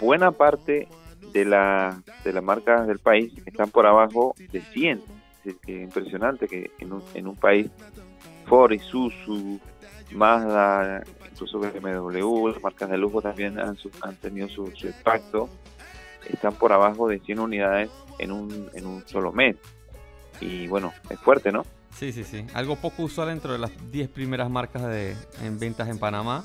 buena 0.00 0.32
parte 0.32 0.88
de, 1.34 1.44
la, 1.44 2.00
de 2.24 2.32
las 2.32 2.42
marcas 2.42 2.86
del 2.86 3.00
país 3.00 3.32
están 3.44 3.68
por 3.70 3.86
abajo 3.86 4.34
de 4.38 4.62
100. 4.62 5.02
Es 5.44 5.56
que 5.56 5.82
impresionante 5.82 6.48
que 6.48 6.70
en 6.78 6.92
un, 6.94 7.02
en 7.12 7.26
un 7.26 7.36
país 7.36 7.70
Ford, 8.46 8.72
Isuzu, 8.72 9.60
Mazda, 10.12 11.02
incluso 11.30 11.58
BMW, 11.58 12.48
las 12.48 12.62
marcas 12.62 12.88
de 12.88 12.96
lujo 12.96 13.20
también 13.20 13.58
han, 13.58 13.76
han 14.00 14.16
tenido 14.16 14.48
su, 14.48 14.70
su 14.74 14.86
impacto. 14.86 15.50
Están 16.30 16.54
por 16.54 16.72
abajo 16.72 17.08
de 17.08 17.18
100 17.18 17.38
unidades 17.38 17.90
en 18.18 18.32
un, 18.32 18.70
en 18.72 18.86
un 18.86 19.06
solo 19.06 19.32
mes. 19.32 19.56
Y 20.40 20.68
bueno, 20.68 20.92
es 21.10 21.18
fuerte, 21.18 21.52
¿no? 21.52 21.66
sí, 21.90 22.12
sí, 22.12 22.24
sí. 22.24 22.46
Algo 22.54 22.76
poco 22.76 23.02
usual 23.02 23.28
dentro 23.28 23.52
de 23.52 23.58
las 23.58 23.70
10 23.92 24.08
primeras 24.08 24.50
marcas 24.50 24.82
de, 24.86 25.14
en 25.42 25.58
ventas 25.58 25.88
en 25.88 25.98
Panamá. 25.98 26.44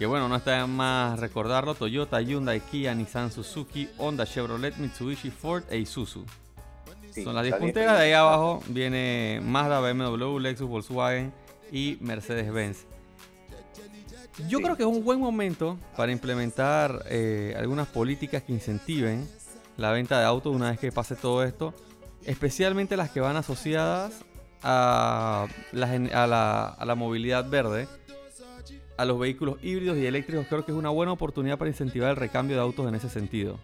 Que 0.00 0.06
bueno, 0.06 0.28
no 0.30 0.36
está 0.36 0.66
más 0.66 1.20
recordarlo. 1.20 1.74
Toyota, 1.74 2.22
Hyundai, 2.22 2.60
Kia, 2.60 2.94
Nissan, 2.94 3.30
Suzuki, 3.30 3.86
Honda, 3.98 4.24
Chevrolet, 4.24 4.74
Mitsubishi, 4.78 5.30
Ford 5.30 5.62
e 5.68 5.76
Isuzu. 5.76 6.24
Sí, 7.12 7.22
Son 7.22 7.34
las 7.34 7.42
10 7.44 7.54
está 7.54 7.64
bien. 7.64 7.74
punteras. 7.74 7.98
De 7.98 8.04
ahí 8.06 8.12
abajo 8.12 8.62
viene 8.68 9.40
Mazda, 9.44 9.80
BMW, 9.80 10.38
Lexus, 10.38 10.66
Volkswagen 10.68 11.32
y 11.70 11.98
Mercedes-Benz. 12.00 12.86
Yo 14.48 14.58
Sí. 14.58 14.64
creo 14.64 14.76
que 14.76 14.84
es 14.84 14.88
un 14.88 15.04
buen 15.04 15.20
momento 15.20 15.76
para 15.98 16.12
implementar 16.12 17.04
eh, 17.10 17.54
algunas 17.58 17.86
políticas 17.88 18.42
que 18.42 18.52
incentiven 18.54 19.28
la 19.76 19.90
venta 19.92 20.18
de 20.18 20.24
autos 20.24 20.56
una 20.56 20.70
vez 20.70 20.78
que 20.80 20.90
pase 20.92 21.14
todo 21.14 21.44
esto, 21.44 21.74
especialmente 22.24 22.96
las 22.96 23.10
que 23.10 23.20
van 23.20 23.36
asociadas 23.36 24.24
a 24.62 25.46
la, 25.72 25.88
gen- 25.88 26.14
a 26.14 26.26
la, 26.26 26.68
a 26.68 26.84
la 26.86 26.94
movilidad 26.94 27.50
verde, 27.50 27.86
a 29.00 29.06
los 29.06 29.18
vehículos 29.18 29.56
híbridos 29.62 29.96
y 29.96 30.04
eléctricos. 30.04 30.46
Creo 30.46 30.62
que 30.66 30.72
es 30.72 30.78
una 30.78 30.90
buena 30.90 31.12
oportunidad 31.12 31.56
para 31.56 31.70
incentivar 31.70 32.10
el 32.10 32.16
recambio 32.16 32.56
de 32.56 32.62
autos 32.62 32.86
en 32.86 32.94
ese 32.94 33.08
sentido. 33.08 33.58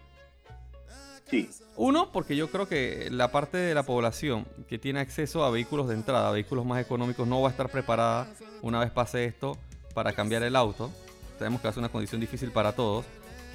Sí, 1.31 1.50
Uno, 1.76 2.11
porque 2.11 2.37
yo 2.37 2.50
creo 2.50 2.66
que 2.69 3.09
la 3.11 3.31
parte 3.31 3.59
de 3.59 3.75
la 3.75 3.83
población 3.83 4.47
que 4.66 4.78
tiene 4.78 5.00
acceso 5.00 5.45
a 5.45 5.50
vehículos 5.50 5.88
de 5.88 5.95
entrada, 5.95 6.31
vehículos 6.31 6.64
más 6.64 6.81
económicos, 6.81 7.28
no 7.28 7.43
va 7.43 7.49
a 7.49 7.50
estar 7.50 7.69
preparada 7.69 8.28
una 8.62 8.81
vez 8.81 8.90
pase 8.90 9.26
esto 9.26 9.59
para 9.93 10.14
cambiar 10.14 10.43
el 10.43 10.57
auto. 10.57 10.90
Sabemos 11.38 11.61
que 11.61 11.66
va 11.66 11.71
a 11.71 11.75
ser 11.75 11.81
una 11.81 11.93
condición 11.93 12.19
difícil 12.19 12.50
para 12.50 12.73
todos. 12.73 13.05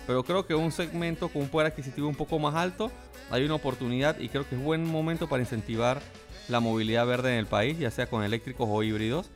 Pero 0.06 0.24
creo 0.24 0.46
que 0.46 0.54
un 0.54 0.72
segmento 0.72 1.30
con 1.30 1.42
un 1.42 1.50
poder 1.50 1.72
adquisitivo 1.72 2.08
un 2.08 2.16
poco 2.16 2.38
más 2.38 2.54
alto, 2.54 2.92
hay 3.32 3.44
una 3.44 3.56
oportunidad 3.56 4.20
y 4.20 4.30
creo 4.30 4.48
que 4.48 4.54
es 4.54 4.62
buen 4.62 4.86
momento 4.86 5.28
para 5.28 5.42
incentivar 5.42 6.00
la 6.48 6.60
movilidad 6.60 7.08
verde 7.08 7.32
en 7.32 7.40
el 7.40 7.48
país, 7.48 7.80
ya 7.80 7.90
sea 7.90 8.06
con 8.06 8.24
eléctricos 8.24 8.68
o 8.70 8.84
híbridos, 8.84 9.32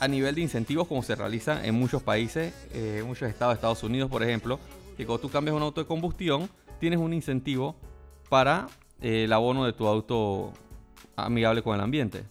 a 0.00 0.08
nivel 0.08 0.34
de 0.34 0.40
incentivos 0.40 0.86
como 0.88 1.02
se 1.02 1.14
realiza 1.14 1.64
en 1.64 1.74
muchos 1.74 2.02
países, 2.02 2.52
eh, 2.74 2.98
en 3.00 3.06
muchos 3.06 3.28
estados 3.28 3.54
Estados 3.54 3.82
Unidos, 3.82 4.10
por 4.10 4.22
ejemplo, 4.22 4.58
que 4.96 5.06
cuando 5.06 5.22
tú 5.22 5.30
cambias 5.30 5.56
un 5.56 5.62
auto 5.62 5.80
de 5.80 5.86
combustión, 5.86 6.48
tienes 6.78 6.98
un 6.98 7.12
incentivo 7.12 7.76
para 8.28 8.66
eh, 9.00 9.24
el 9.24 9.32
abono 9.32 9.64
de 9.64 9.72
tu 9.72 9.86
auto 9.86 10.52
amigable 11.16 11.62
con 11.62 11.74
el 11.74 11.80
ambiente. 11.80 12.24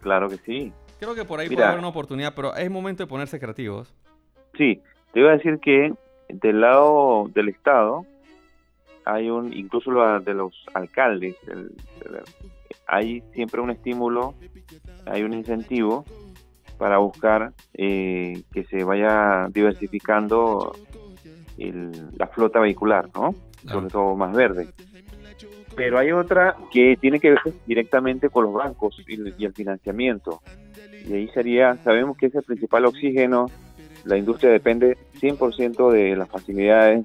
claro 0.00 0.28
que 0.28 0.36
sí. 0.38 0.72
Creo 0.98 1.14
que 1.14 1.24
por 1.26 1.40
ahí 1.40 1.48
Mira. 1.48 1.58
puede 1.58 1.68
haber 1.68 1.78
una 1.80 1.88
oportunidad, 1.88 2.32
pero 2.34 2.54
es 2.56 2.70
momento 2.70 3.02
de 3.02 3.06
ponerse 3.06 3.38
creativos. 3.38 3.94
Sí, 4.56 4.80
te 5.12 5.20
iba 5.20 5.30
a 5.30 5.36
decir 5.36 5.58
que 5.60 5.92
del 6.28 6.60
lado 6.62 7.30
del 7.34 7.50
Estado 7.50 8.06
hay 9.04 9.28
un, 9.28 9.52
incluso 9.52 9.90
la 9.92 10.18
de 10.20 10.32
los 10.32 10.54
alcaldes, 10.72 11.36
hay 12.86 13.22
siempre 13.34 13.60
un 13.60 13.70
estímulo, 13.70 14.34
hay 15.04 15.22
un 15.22 15.34
incentivo 15.34 16.04
para 16.78 16.98
buscar 16.98 17.52
eh, 17.74 18.42
que 18.52 18.64
se 18.64 18.84
vaya 18.84 19.48
diversificando 19.52 20.74
el- 21.58 21.92
la 22.16 22.26
flota 22.26 22.60
vehicular, 22.60 23.06
¿no? 23.14 23.34
Claro. 23.62 23.80
Sobre 23.80 23.90
todo 23.90 24.16
más 24.16 24.34
verde. 24.34 24.68
Pero 25.74 25.98
hay 25.98 26.12
otra 26.12 26.56
que 26.72 26.96
tiene 27.00 27.20
que 27.20 27.30
ver 27.30 27.40
directamente 27.66 28.28
con 28.30 28.44
los 28.44 28.52
bancos 28.54 28.96
y, 29.06 29.14
el- 29.14 29.34
y 29.36 29.44
el 29.44 29.52
financiamiento. 29.52 30.40
Y 31.06 31.12
ahí 31.14 31.28
sería, 31.28 31.76
sabemos 31.84 32.16
que 32.16 32.26
es 32.26 32.34
el 32.34 32.42
principal 32.42 32.84
oxígeno, 32.86 33.46
la 34.04 34.16
industria 34.16 34.50
depende 34.50 34.96
100% 35.20 35.90
de 35.90 36.16
las 36.16 36.28
facilidades 36.28 37.04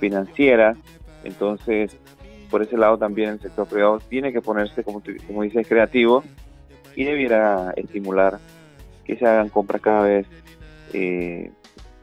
financieras, 0.00 0.76
entonces 1.24 1.96
por 2.50 2.62
ese 2.62 2.76
lado 2.78 2.96
también 2.98 3.30
el 3.30 3.40
sector 3.40 3.66
privado 3.68 4.00
tiene 4.08 4.32
que 4.32 4.40
ponerse, 4.40 4.82
como, 4.82 5.02
como 5.26 5.42
dices, 5.42 5.66
creativo 5.68 6.24
y 6.96 7.04
debiera 7.04 7.72
estimular 7.76 8.38
que 9.08 9.16
se 9.16 9.26
hagan 9.26 9.48
compras 9.48 9.80
cada 9.80 10.02
vez 10.02 10.26
eh, 10.92 11.50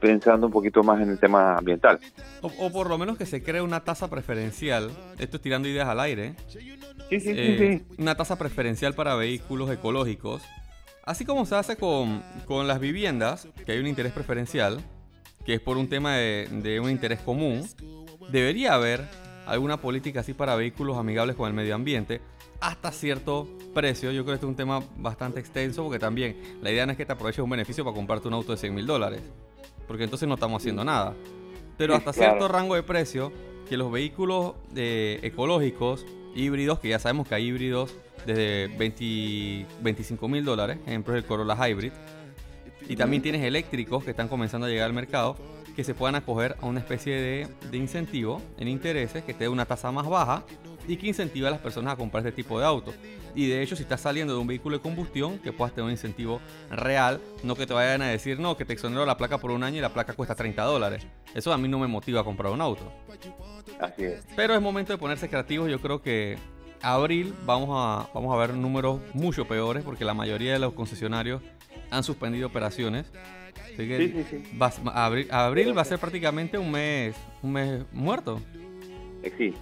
pensando 0.00 0.48
un 0.48 0.52
poquito 0.52 0.82
más 0.82 1.00
en 1.00 1.10
el 1.10 1.18
tema 1.20 1.56
ambiental. 1.56 2.00
O, 2.42 2.50
o 2.58 2.72
por 2.72 2.88
lo 2.88 2.98
menos 2.98 3.16
que 3.16 3.26
se 3.26 3.42
cree 3.44 3.62
una 3.62 3.84
tasa 3.84 4.10
preferencial. 4.10 4.90
Esto 5.18 5.36
es 5.36 5.42
tirando 5.42 5.68
ideas 5.68 5.88
al 5.88 6.00
aire. 6.00 6.34
Sí, 6.48 7.20
sí, 7.20 7.30
eh, 7.32 7.82
Una 7.96 8.16
tasa 8.16 8.36
preferencial 8.36 8.94
para 8.94 9.14
vehículos 9.14 9.70
ecológicos. 9.70 10.42
Así 11.04 11.24
como 11.24 11.46
se 11.46 11.54
hace 11.54 11.76
con, 11.76 12.24
con 12.44 12.66
las 12.66 12.80
viviendas, 12.80 13.48
que 13.64 13.72
hay 13.72 13.78
un 13.78 13.86
interés 13.86 14.12
preferencial, 14.12 14.80
que 15.44 15.54
es 15.54 15.60
por 15.60 15.76
un 15.76 15.88
tema 15.88 16.16
de, 16.16 16.48
de 16.50 16.80
un 16.80 16.90
interés 16.90 17.20
común, 17.20 17.64
debería 18.32 18.74
haber 18.74 19.04
alguna 19.46 19.76
política 19.76 20.20
así 20.20 20.34
para 20.34 20.56
vehículos 20.56 20.98
amigables 20.98 21.36
con 21.36 21.46
el 21.46 21.54
medio 21.54 21.76
ambiente 21.76 22.20
hasta 22.60 22.92
cierto 22.92 23.48
precio. 23.74 24.10
Yo 24.12 24.24
creo 24.24 24.32
que 24.32 24.34
este 24.34 24.46
es 24.46 24.50
un 24.50 24.56
tema 24.56 24.82
bastante 24.96 25.40
extenso 25.40 25.82
porque 25.82 25.98
también 25.98 26.36
la 26.62 26.70
idea 26.70 26.86
no 26.86 26.92
es 26.92 26.98
que 26.98 27.06
te 27.06 27.12
aproveches 27.12 27.40
un 27.40 27.50
beneficio 27.50 27.84
para 27.84 27.94
comprarte 27.94 28.28
un 28.28 28.34
auto 28.34 28.52
de 28.52 28.58
100 28.58 28.74
mil 28.74 28.86
dólares, 28.86 29.20
porque 29.86 30.04
entonces 30.04 30.28
no 30.28 30.34
estamos 30.34 30.62
haciendo 30.62 30.84
nada. 30.84 31.14
Pero 31.76 31.94
hasta 31.94 32.12
claro. 32.12 32.32
cierto 32.32 32.48
rango 32.48 32.74
de 32.74 32.82
precio, 32.82 33.32
que 33.68 33.76
los 33.76 33.90
vehículos 33.90 34.54
eh, 34.74 35.20
ecológicos, 35.22 36.06
híbridos, 36.34 36.78
que 36.78 36.88
ya 36.88 36.98
sabemos 36.98 37.28
que 37.28 37.34
hay 37.34 37.46
híbridos 37.46 37.94
desde 38.24 38.68
20, 38.76 39.66
25 39.82 40.28
mil 40.28 40.44
dólares, 40.44 40.78
ejemplo 40.86 41.14
el 41.14 41.24
Corolla 41.24 41.54
Hybrid, 41.54 41.92
y 42.88 42.96
también 42.96 43.22
tienes 43.22 43.42
eléctricos 43.42 44.04
que 44.04 44.10
están 44.10 44.28
comenzando 44.28 44.66
a 44.66 44.70
llegar 44.70 44.86
al 44.86 44.92
mercado, 44.92 45.36
que 45.74 45.84
se 45.84 45.92
puedan 45.92 46.14
acoger 46.14 46.56
a 46.62 46.66
una 46.66 46.80
especie 46.80 47.14
de, 47.14 47.48
de 47.70 47.76
incentivo 47.76 48.40
en 48.58 48.68
intereses 48.68 49.24
que 49.24 49.34
te 49.34 49.44
dé 49.44 49.48
una 49.48 49.66
tasa 49.66 49.92
más 49.92 50.08
baja 50.08 50.44
y 50.88 50.96
que 50.96 51.06
incentiva 51.08 51.48
a 51.48 51.50
las 51.50 51.60
personas 51.60 51.94
a 51.94 51.96
comprar 51.96 52.26
este 52.26 52.36
tipo 52.42 52.58
de 52.58 52.64
autos. 52.66 52.94
Y 53.34 53.48
de 53.48 53.62
hecho, 53.62 53.76
si 53.76 53.82
estás 53.82 54.00
saliendo 54.00 54.32
de 54.34 54.40
un 54.40 54.46
vehículo 54.46 54.76
de 54.78 54.82
combustión, 54.82 55.38
que 55.38 55.52
puedas 55.52 55.74
tener 55.74 55.84
un 55.86 55.90
incentivo 55.90 56.40
real, 56.70 57.20
no 57.42 57.54
que 57.54 57.66
te 57.66 57.74
vayan 57.74 58.00
a 58.02 58.06
decir, 58.08 58.38
no, 58.40 58.56
que 58.56 58.64
te 58.64 58.72
exonero 58.72 59.04
la 59.04 59.16
placa 59.18 59.38
por 59.38 59.50
un 59.50 59.62
año 59.62 59.76
y 59.78 59.80
la 59.80 59.90
placa 59.92 60.14
cuesta 60.14 60.34
30 60.34 60.62
dólares. 60.62 61.06
Eso 61.34 61.52
a 61.52 61.58
mí 61.58 61.68
no 61.68 61.78
me 61.78 61.86
motiva 61.86 62.22
a 62.22 62.24
comprar 62.24 62.52
un 62.52 62.60
auto. 62.62 62.90
Así 63.80 64.04
es. 64.04 64.24
Pero 64.34 64.54
es 64.54 64.62
momento 64.62 64.92
de 64.92 64.98
ponerse 64.98 65.28
creativos. 65.28 65.70
Yo 65.70 65.80
creo 65.80 66.00
que 66.00 66.38
abril 66.80 67.34
vamos 67.44 67.68
a, 67.72 68.08
vamos 68.14 68.32
a 68.34 68.38
ver 68.38 68.54
números 68.54 69.00
mucho 69.12 69.46
peores 69.46 69.82
porque 69.84 70.04
la 70.04 70.14
mayoría 70.14 70.52
de 70.54 70.58
los 70.58 70.72
concesionarios 70.72 71.42
han 71.90 72.02
suspendido 72.04 72.46
operaciones. 72.46 73.06
Así 73.64 73.86
que 73.88 73.98
Sí, 73.98 74.24
sí, 74.30 74.42
sí. 74.50 74.56
va- 74.58 74.72
abril, 75.04 75.28
abril 75.30 75.76
va 75.76 75.82
a 75.82 75.84
ser 75.84 75.98
prácticamente 75.98 76.56
un 76.56 76.70
mes, 76.70 77.14
un 77.42 77.52
mes 77.52 77.84
muerto. 77.92 78.40
Eh, 79.22 79.32
Sí. 79.36 79.52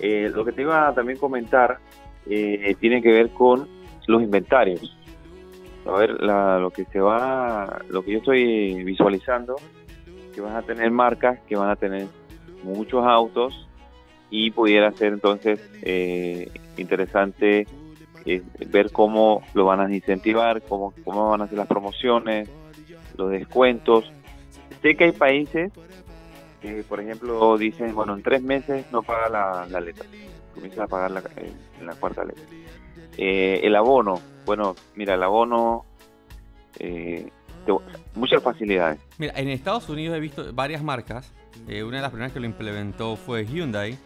Eh, 0.00 0.30
lo 0.34 0.44
que 0.44 0.52
te 0.52 0.62
iba 0.62 0.88
a 0.88 0.94
también 0.94 1.18
comentar 1.18 1.78
eh, 2.28 2.74
tiene 2.80 3.00
que 3.02 3.12
ver 3.12 3.30
con 3.30 3.68
los 4.06 4.22
inventarios. 4.22 4.96
A 5.86 5.92
ver, 5.92 6.20
la- 6.22 6.58
lo 6.58 6.70
que 6.70 6.84
se 6.86 7.00
va, 7.00 7.80
lo 7.88 8.02
que 8.04 8.12
yo 8.12 8.18
estoy 8.18 8.82
visualizando, 8.84 9.56
que 10.34 10.40
van 10.40 10.56
a 10.56 10.62
tener 10.62 10.90
marcas 10.90 11.38
que 11.48 11.56
van 11.56 11.70
a 11.70 11.76
tener 11.76 12.06
muchos 12.62 13.04
autos 13.06 13.68
y 14.28 14.50
pudiera 14.50 14.90
ser 14.92 15.12
entonces 15.12 15.60
eh, 15.82 16.50
interesante 16.76 17.66
eh, 18.24 18.42
ver 18.68 18.90
cómo 18.90 19.42
lo 19.54 19.64
van 19.66 19.80
a 19.80 19.94
incentivar, 19.94 20.60
cómo, 20.62 20.92
cómo 21.04 21.30
van 21.30 21.42
a 21.42 21.44
hacer 21.44 21.56
las 21.58 21.68
promociones, 21.68 22.50
los 23.16 23.30
descuentos. 23.30 24.10
Sé 24.82 24.96
que 24.96 25.04
hay 25.04 25.12
países 25.12 25.72
que, 26.74 26.82
por 26.82 27.00
ejemplo, 27.00 27.56
dicen, 27.58 27.94
bueno, 27.94 28.14
en 28.14 28.22
tres 28.22 28.42
meses 28.42 28.86
no 28.92 29.02
paga 29.02 29.28
la, 29.28 29.66
la 29.70 29.80
letra, 29.80 30.04
comienza 30.54 30.84
a 30.84 30.86
pagar 30.86 31.10
la, 31.10 31.20
eh, 31.36 31.52
en 31.80 31.86
la 31.86 31.94
cuarta 31.94 32.24
letra. 32.24 32.44
Eh, 33.16 33.60
el 33.62 33.74
abono, 33.76 34.20
bueno, 34.44 34.74
mira, 34.94 35.14
el 35.14 35.22
abono, 35.22 35.84
eh, 36.78 37.28
te- 37.64 37.72
muchas 38.14 38.42
facilidades. 38.42 38.98
Mira, 39.18 39.32
en 39.36 39.48
Estados 39.48 39.88
Unidos 39.88 40.16
he 40.16 40.20
visto 40.20 40.52
varias 40.52 40.82
marcas. 40.82 41.32
eh, 41.68 41.82
una 41.82 41.96
de 41.96 42.02
las 42.02 42.10
primeras 42.10 42.32
que 42.32 42.40
lo 42.40 42.44
implementó 42.46 43.16
fue 43.16 43.46
Hyundai. 43.46 43.98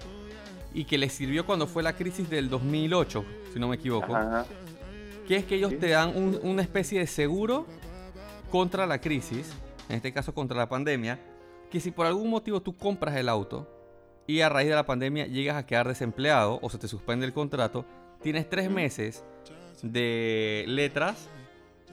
Y 0.73 0.85
que 0.85 0.97
les 0.99 1.13
sirvió 1.13 1.45
cuando 1.45 1.67
fue 1.67 1.83
la 1.83 1.95
crisis 1.95 2.31
del 2.31 2.49
2008, 2.49 3.25
si 3.53 3.59
no 3.59 3.67
me 3.67 3.75
equivoco. 3.75 4.15
Ajá, 4.15 4.47
Que 5.27 5.35
es 5.37 5.45
que 5.45 5.57
ellos 5.57 5.71
Sí. 5.71 5.77
te 5.79 5.89
dan 5.89 6.17
un- 6.17 6.39
una 6.45 6.63
especie 6.63 7.01
de 7.01 7.09
seguro 7.09 7.67
contra 8.53 8.87
la 8.87 9.01
crisis. 9.01 9.53
En 9.89 9.97
este 9.97 10.13
caso 10.13 10.33
contra 10.33 10.57
la 10.57 10.69
pandemia. 10.69 11.19
Que 11.71 11.81
si 11.81 11.91
por 11.91 12.07
algún 12.07 12.29
motivo 12.31 12.61
tú 12.61 12.77
compras 12.77 13.17
el 13.17 13.29
auto 13.29 13.69
y 14.27 14.41
a 14.41 14.49
raíz 14.49 14.69
de 14.69 14.75
la 14.75 14.87
pandemia 14.87 15.27
llegas 15.27 15.57
a 15.57 15.67
quedar 15.67 15.87
desempleado 15.89 16.59
o 16.63 16.71
se 16.71 16.79
te 16.79 16.89
suspende 16.89 17.27
el 17.27 17.33
contrato, 17.33 17.85
tienes 18.23 18.49
tres 18.49 18.71
meses 18.71 19.25
de 19.83 20.65
letras 20.67 21.29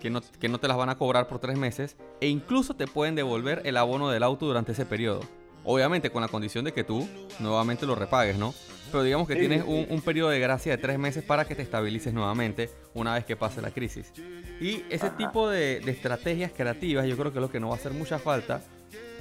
que 0.02 0.10
no, 0.10 0.22
que 0.40 0.50
no 0.50 0.60
te 0.60 0.68
las 0.68 0.78
van 0.78 0.90
a 0.90 0.98
cobrar 0.98 1.28
por 1.28 1.40
tres 1.40 1.58
meses 1.58 1.96
e 2.22 2.28
incluso 2.28 2.76
te 2.76 2.88
pueden 2.88 3.16
devolver 3.16 3.62
el 3.66 3.78
abono 3.78 4.10
del 4.10 4.24
auto 4.24 4.46
durante 4.46 4.72
ese 4.74 4.86
periodo. 4.86 5.22
Obviamente 5.64 6.10
con 6.12 6.22
la 6.22 6.28
condición 6.28 6.64
de 6.66 6.74
que 6.74 6.84
tú 6.84 7.08
nuevamente 7.40 7.86
lo 7.86 7.96
repagues, 7.96 8.38
¿no? 8.38 8.54
Pero 8.92 9.04
digamos 9.04 9.28
que 9.28 9.34
Sí, 9.34 9.42
tienes 9.42 9.64
un, 9.66 9.86
un 9.90 10.02
periodo 10.02 10.30
de 10.30 10.40
gracia 10.40 10.72
de 10.72 10.82
tres 10.82 10.98
meses 10.98 11.24
para 11.24 11.46
que 11.46 11.56
te 11.56 11.62
estabilices 11.62 12.14
nuevamente 12.14 12.70
una 12.94 13.16
vez 13.16 13.26
que 13.26 13.36
pase 13.36 13.62
la 13.62 13.72
crisis. 13.72 14.14
Y 14.62 14.84
ese 14.90 15.08
Ajá. 15.08 15.18
tipo 15.18 15.50
de, 15.50 15.82
de 15.82 15.92
estrategias 15.92 16.52
creativas 16.56 17.06
yo 17.06 17.18
creo 17.18 17.32
que 17.34 17.40
es 17.40 17.42
lo 17.42 17.52
que 17.52 17.60
nos 17.60 17.70
va 17.72 17.74
a 17.74 17.78
hacer 17.78 17.92
mucha 17.92 18.18
falta 18.18 18.62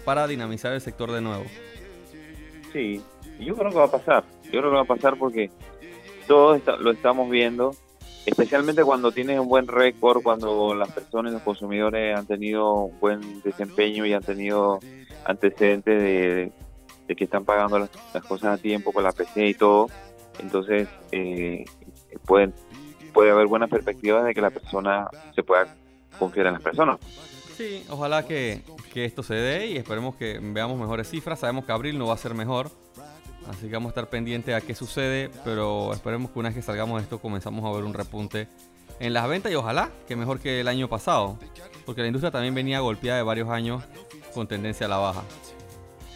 para 0.06 0.26
dinamizar 0.28 0.72
el 0.72 0.80
sector 0.80 1.10
de 1.10 1.20
nuevo. 1.20 1.44
sí, 2.72 3.02
yo 3.40 3.54
creo 3.56 3.70
que 3.70 3.76
va 3.76 3.84
a 3.84 3.90
pasar, 3.90 4.24
yo 4.44 4.52
creo 4.52 4.62
que 4.62 4.76
va 4.76 4.82
a 4.82 4.84
pasar 4.84 5.18
porque 5.18 5.50
todos 6.28 6.62
lo 6.78 6.92
estamos 6.92 7.28
viendo, 7.28 7.74
especialmente 8.24 8.84
cuando 8.84 9.10
tienes 9.10 9.38
un 9.38 9.48
buen 9.48 9.66
récord, 9.66 10.22
cuando 10.22 10.74
las 10.74 10.92
personas, 10.92 11.32
los 11.32 11.42
consumidores 11.42 12.16
han 12.16 12.24
tenido 12.24 12.72
un 12.84 13.00
buen 13.00 13.42
desempeño 13.42 14.06
y 14.06 14.12
han 14.12 14.22
tenido 14.22 14.78
antecedentes 15.24 16.00
de, 16.00 16.52
de 17.08 17.16
que 17.16 17.24
están 17.24 17.44
pagando 17.44 17.80
las, 17.80 17.90
las 18.14 18.24
cosas 18.24 18.58
a 18.58 18.62
tiempo 18.62 18.92
con 18.92 19.02
la 19.02 19.10
PC 19.10 19.48
y 19.48 19.54
todo, 19.54 19.88
entonces 20.38 20.88
eh, 21.10 21.64
pueden, 22.24 22.54
puede 23.12 23.32
haber 23.32 23.48
buenas 23.48 23.70
perspectivas 23.70 24.24
de 24.24 24.34
que 24.34 24.40
la 24.40 24.50
persona 24.50 25.08
se 25.34 25.42
pueda 25.42 25.74
confiar 26.16 26.46
en 26.46 26.52
las 26.54 26.62
personas. 26.62 26.98
Sí, 27.56 27.84
ojalá 27.88 28.26
que, 28.26 28.62
que 28.92 29.06
esto 29.06 29.22
se 29.22 29.34
dé 29.34 29.68
y 29.68 29.76
esperemos 29.76 30.14
que 30.16 30.38
veamos 30.42 30.78
mejores 30.78 31.08
cifras. 31.08 31.40
Sabemos 31.40 31.64
que 31.64 31.72
abril 31.72 31.98
no 31.98 32.06
va 32.06 32.14
a 32.14 32.18
ser 32.18 32.34
mejor, 32.34 32.70
así 33.48 33.66
que 33.66 33.72
vamos 33.72 33.88
a 33.88 33.90
estar 33.90 34.10
pendientes 34.10 34.54
a 34.54 34.60
qué 34.60 34.74
sucede, 34.74 35.30
pero 35.42 35.92
esperemos 35.94 36.30
que 36.30 36.38
una 36.38 36.50
vez 36.50 36.56
que 36.56 36.62
salgamos 36.62 36.98
de 36.98 37.04
esto 37.04 37.18
comenzamos 37.18 37.64
a 37.64 37.74
ver 37.74 37.84
un 37.84 37.94
repunte 37.94 38.48
en 39.00 39.12
las 39.14 39.26
ventas 39.28 39.50
y 39.52 39.54
ojalá 39.54 39.90
que 40.06 40.16
mejor 40.16 40.40
que 40.40 40.60
el 40.60 40.68
año 40.68 40.88
pasado, 40.88 41.38
porque 41.86 42.02
la 42.02 42.08
industria 42.08 42.30
también 42.30 42.54
venía 42.54 42.80
golpeada 42.80 43.18
de 43.18 43.24
varios 43.24 43.48
años 43.48 43.82
con 44.34 44.46
tendencia 44.46 44.86
a 44.86 44.90
la 44.90 44.98
baja. 44.98 45.22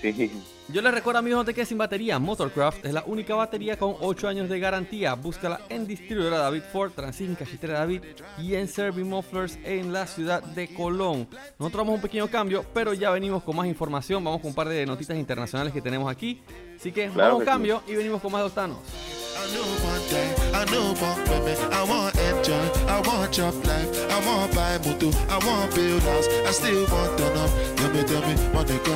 Sí, 0.03 0.31
Yo 0.73 0.83
les 0.83 0.95
recuerdo 0.95 1.19
amigos, 1.19 1.39
no 1.39 1.45
te 1.45 1.53
quedes 1.53 1.69
sin 1.69 1.79
batería. 1.79 2.21
Motorcraft 2.21 2.85
es 2.87 2.93
la 2.93 3.03
única 3.05 3.35
batería 3.35 3.77
con 3.77 3.97
8 4.01 4.29
años 4.29 4.49
de 4.49 4.61
garantía. 4.61 5.15
Búscala 5.15 5.61
en 5.69 5.85
distribuidora 5.85 6.39
David 6.39 6.63
Ford, 6.73 6.93
Transit, 6.93 7.37
Cajitera 7.37 7.81
David 7.81 8.03
y 8.39 8.55
en 8.55 8.69
Servi 8.69 9.03
Mufflers 9.03 9.59
en 9.65 9.93
la 9.93 10.07
ciudad 10.07 10.43
de 10.43 10.73
Colón. 10.73 11.27
Nosotros 11.59 11.81
vamos 11.81 11.93
a 11.93 11.95
un 11.97 12.01
pequeño 12.03 12.29
cambio, 12.29 12.65
pero 12.73 12.95
ya 12.95 13.11
venimos 13.11 13.43
con 13.43 13.57
más 13.57 13.67
información. 13.67 14.23
Vamos 14.23 14.41
con 14.41 14.51
un 14.51 14.55
par 14.55 14.69
de 14.69 14.87
notitas 14.87 15.17
internacionales 15.17 15.73
que 15.73 15.83
tenemos 15.83 16.09
aquí. 16.09 16.41
Así 16.77 16.93
que 16.93 17.09
Claro 17.09 17.17
vamos 17.17 17.33
a 17.33 17.35
un 17.35 17.41
que 17.41 17.45
sí. 17.45 17.51
cambio 17.51 17.83
y 17.89 17.97
venimos 17.97 18.21
con 18.23 18.31
más 18.31 18.43
de 18.43 18.47
Octanos. 18.47 18.79
I 18.79 19.53
know 19.53 19.65
one 19.65 20.09
day, 20.11 20.35
I 20.55 20.65
know 20.67 20.93
one 20.93 21.21
women. 21.31 21.57
I 21.73 21.83
want 21.83 22.15
enjoy, 22.15 22.87
I 22.87 23.01
want 23.09 23.33
job 23.33 23.55
life, 23.65 24.07
I 24.09 24.27
want 24.27 24.55
buy 24.55 24.79
motor, 24.87 25.11
I 25.29 25.39
want 25.45 25.75
build 25.75 26.03
house. 26.03 26.29
I 26.47 26.53
still 26.53 26.87
want 26.93 27.17
to 27.17 27.25
know. 27.35 27.49
Tell 27.77 27.91
me, 27.91 28.05
tell 28.05 28.21
me, 28.21 28.35
money 28.55 28.79
go, 28.85 28.93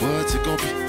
what's 0.00 0.34
it 0.34 0.42
gonna 0.42 0.56
be? 0.56 0.83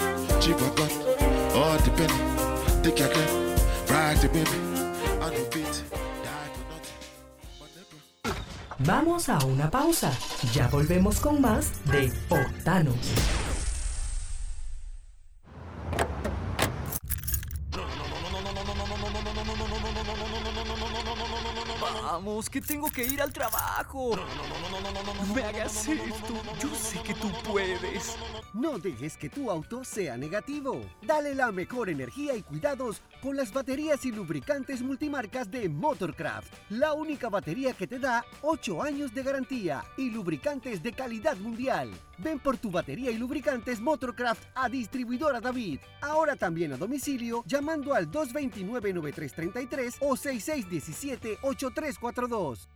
Vamos 8.80 9.30
a 9.30 9.40
una 9.46 9.72
pausa. 9.72 10.12
Ya 10.54 10.68
volvemos 10.68 11.20
con 11.20 11.42
más 11.42 11.72
de 11.86 12.12
Octanos. 12.30 12.96
Vamos, 22.26 22.50
que 22.50 22.60
tengo 22.60 22.90
que 22.90 23.06
ir 23.06 23.22
al 23.22 23.32
trabajo. 23.32 24.16
No 25.28 25.36
me 25.36 25.44
hagas 25.44 25.88
esto. 25.88 26.34
Yo 26.60 26.74
sé 26.74 27.00
que 27.04 27.14
tú 27.14 27.32
puedes. 27.48 28.18
No 28.52 28.80
dejes 28.80 29.16
que 29.16 29.30
tu 29.30 29.52
auto 29.52 29.84
sea 29.84 30.18
negativo. 30.18 30.82
Dale 31.04 31.36
la 31.36 31.52
mejor 31.52 31.88
energía 31.88 32.36
y 32.36 32.42
cuidados 32.42 33.04
con 33.26 33.36
las 33.36 33.52
baterías 33.52 34.06
y 34.06 34.12
lubricantes 34.12 34.84
multimarcas 34.84 35.50
de 35.50 35.68
Motorcraft. 35.68 36.54
La 36.70 36.94
única 36.94 37.28
batería 37.28 37.74
que 37.74 37.88
te 37.88 37.98
da 37.98 38.24
8 38.44 38.84
años 38.84 39.16
de 39.16 39.24
garantía 39.24 39.84
y 39.98 40.12
lubricantes 40.12 40.84
de 40.84 40.94
calidad 40.94 41.36
mundial. 41.38 41.90
Ven 42.20 42.38
por 42.38 42.58
tu 42.58 42.70
batería 42.70 43.10
y 43.10 43.18
lubricantes 43.18 43.82
Motorcraft 43.82 44.44
a 44.54 44.70
distribuidora 44.70 45.42
David. 45.42 45.80
Ahora 46.02 46.36
también 46.36 46.74
a 46.74 46.78
domicilio 46.78 47.44
llamando 47.48 47.96
al 47.96 48.12
229-9333 48.12 49.96
o 50.02 50.12
6617-8342. 50.12 52.68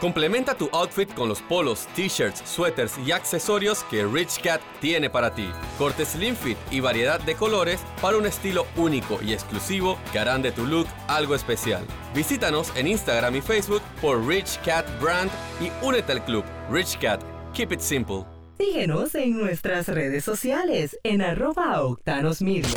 Complementa 0.00 0.54
tu 0.54 0.68
outfit 0.72 1.12
con 1.14 1.28
los 1.28 1.40
polos, 1.40 1.86
t-shirts, 1.94 2.42
suéteres 2.44 2.98
y 2.98 3.12
accesorios 3.12 3.84
que 3.84 4.04
Rich 4.04 4.42
Cat 4.42 4.60
tiene 4.80 5.08
para 5.08 5.34
ti. 5.34 5.48
Corte 5.78 6.04
slim 6.04 6.36
fit 6.36 6.58
y 6.70 6.80
variedad 6.80 7.20
de 7.20 7.34
colores 7.34 7.80
para 8.02 8.16
un 8.18 8.26
estilo 8.26 8.66
único 8.76 9.18
y 9.22 9.32
exclusivo 9.32 9.98
que 10.12 10.18
harán 10.18 10.42
de 10.42 10.52
tu 10.52 10.66
look 10.66 10.86
algo 11.08 11.34
especial. 11.34 11.84
Visítanos 12.14 12.72
en 12.76 12.88
Instagram 12.88 13.36
y 13.36 13.40
Facebook 13.40 13.82
por 14.00 14.26
Rich 14.26 14.60
Cat 14.64 14.86
Brand 15.00 15.30
y 15.60 15.70
únete 15.84 16.12
al 16.12 16.24
club 16.24 16.44
Rich 16.70 16.98
Cat. 16.98 17.22
Keep 17.54 17.72
it 17.72 17.80
simple. 17.80 18.24
Síguenos 18.58 19.14
en 19.14 19.38
nuestras 19.38 19.88
redes 19.88 20.24
sociales 20.24 20.98
en 21.02 21.22
arroba 21.22 21.82
Octanos 21.82 22.40
Media. 22.40 22.68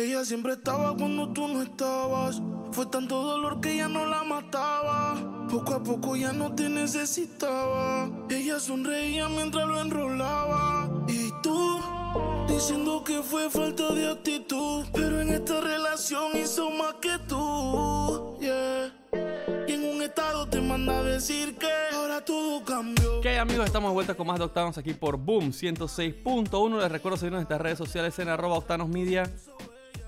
Ella 0.00 0.24
siempre 0.24 0.54
estaba 0.54 0.96
cuando 0.96 1.30
tú 1.34 1.46
no 1.46 1.60
estabas. 1.60 2.40
Fue 2.72 2.86
tanto 2.86 3.22
dolor 3.22 3.60
que 3.60 3.76
ya 3.76 3.86
no 3.86 4.06
la 4.06 4.24
mataba. 4.24 5.46
Poco 5.50 5.74
a 5.74 5.82
poco 5.82 6.16
ya 6.16 6.32
no 6.32 6.54
te 6.54 6.70
necesitaba. 6.70 8.08
Ella 8.30 8.58
sonreía 8.58 9.28
mientras 9.28 9.66
lo 9.66 9.78
enrolaba. 9.78 10.88
Y 11.06 11.30
tú 11.42 11.80
Diciendo 12.48 13.04
que 13.04 13.22
fue 13.22 13.48
falta 13.48 13.92
de 13.94 14.10
actitud, 14.10 14.84
pero 14.92 15.20
en 15.20 15.30
esta 15.30 15.60
relación 15.60 16.36
hizo 16.36 16.70
más 16.70 16.94
que 16.94 17.16
tú. 17.28 18.36
Yeah. 18.40 18.92
Y 19.68 19.72
en 19.72 19.84
un 19.84 20.02
estado 20.02 20.48
te 20.48 20.60
manda 20.60 20.98
a 20.98 21.02
decir 21.02 21.56
que 21.56 21.68
ahora 21.94 22.24
todo 22.24 22.64
cambió. 22.64 23.20
¿Qué 23.20 23.38
amigos? 23.38 23.66
Estamos 23.66 23.90
de 23.90 23.94
vuelta 23.94 24.14
con 24.14 24.26
más 24.26 24.38
de 24.38 24.46
Octanos 24.46 24.76
aquí 24.76 24.94
por 24.94 25.16
Boom 25.16 25.52
106.1. 25.52 26.80
Les 26.80 26.90
recuerdo 26.90 27.16
seguirnos 27.16 27.38
en 27.38 27.42
nuestras 27.42 27.60
redes 27.60 27.78
sociales 27.78 28.18
en 28.18 28.28
arroba 28.28 28.56
Octanos 28.56 28.88
Media 28.88 29.30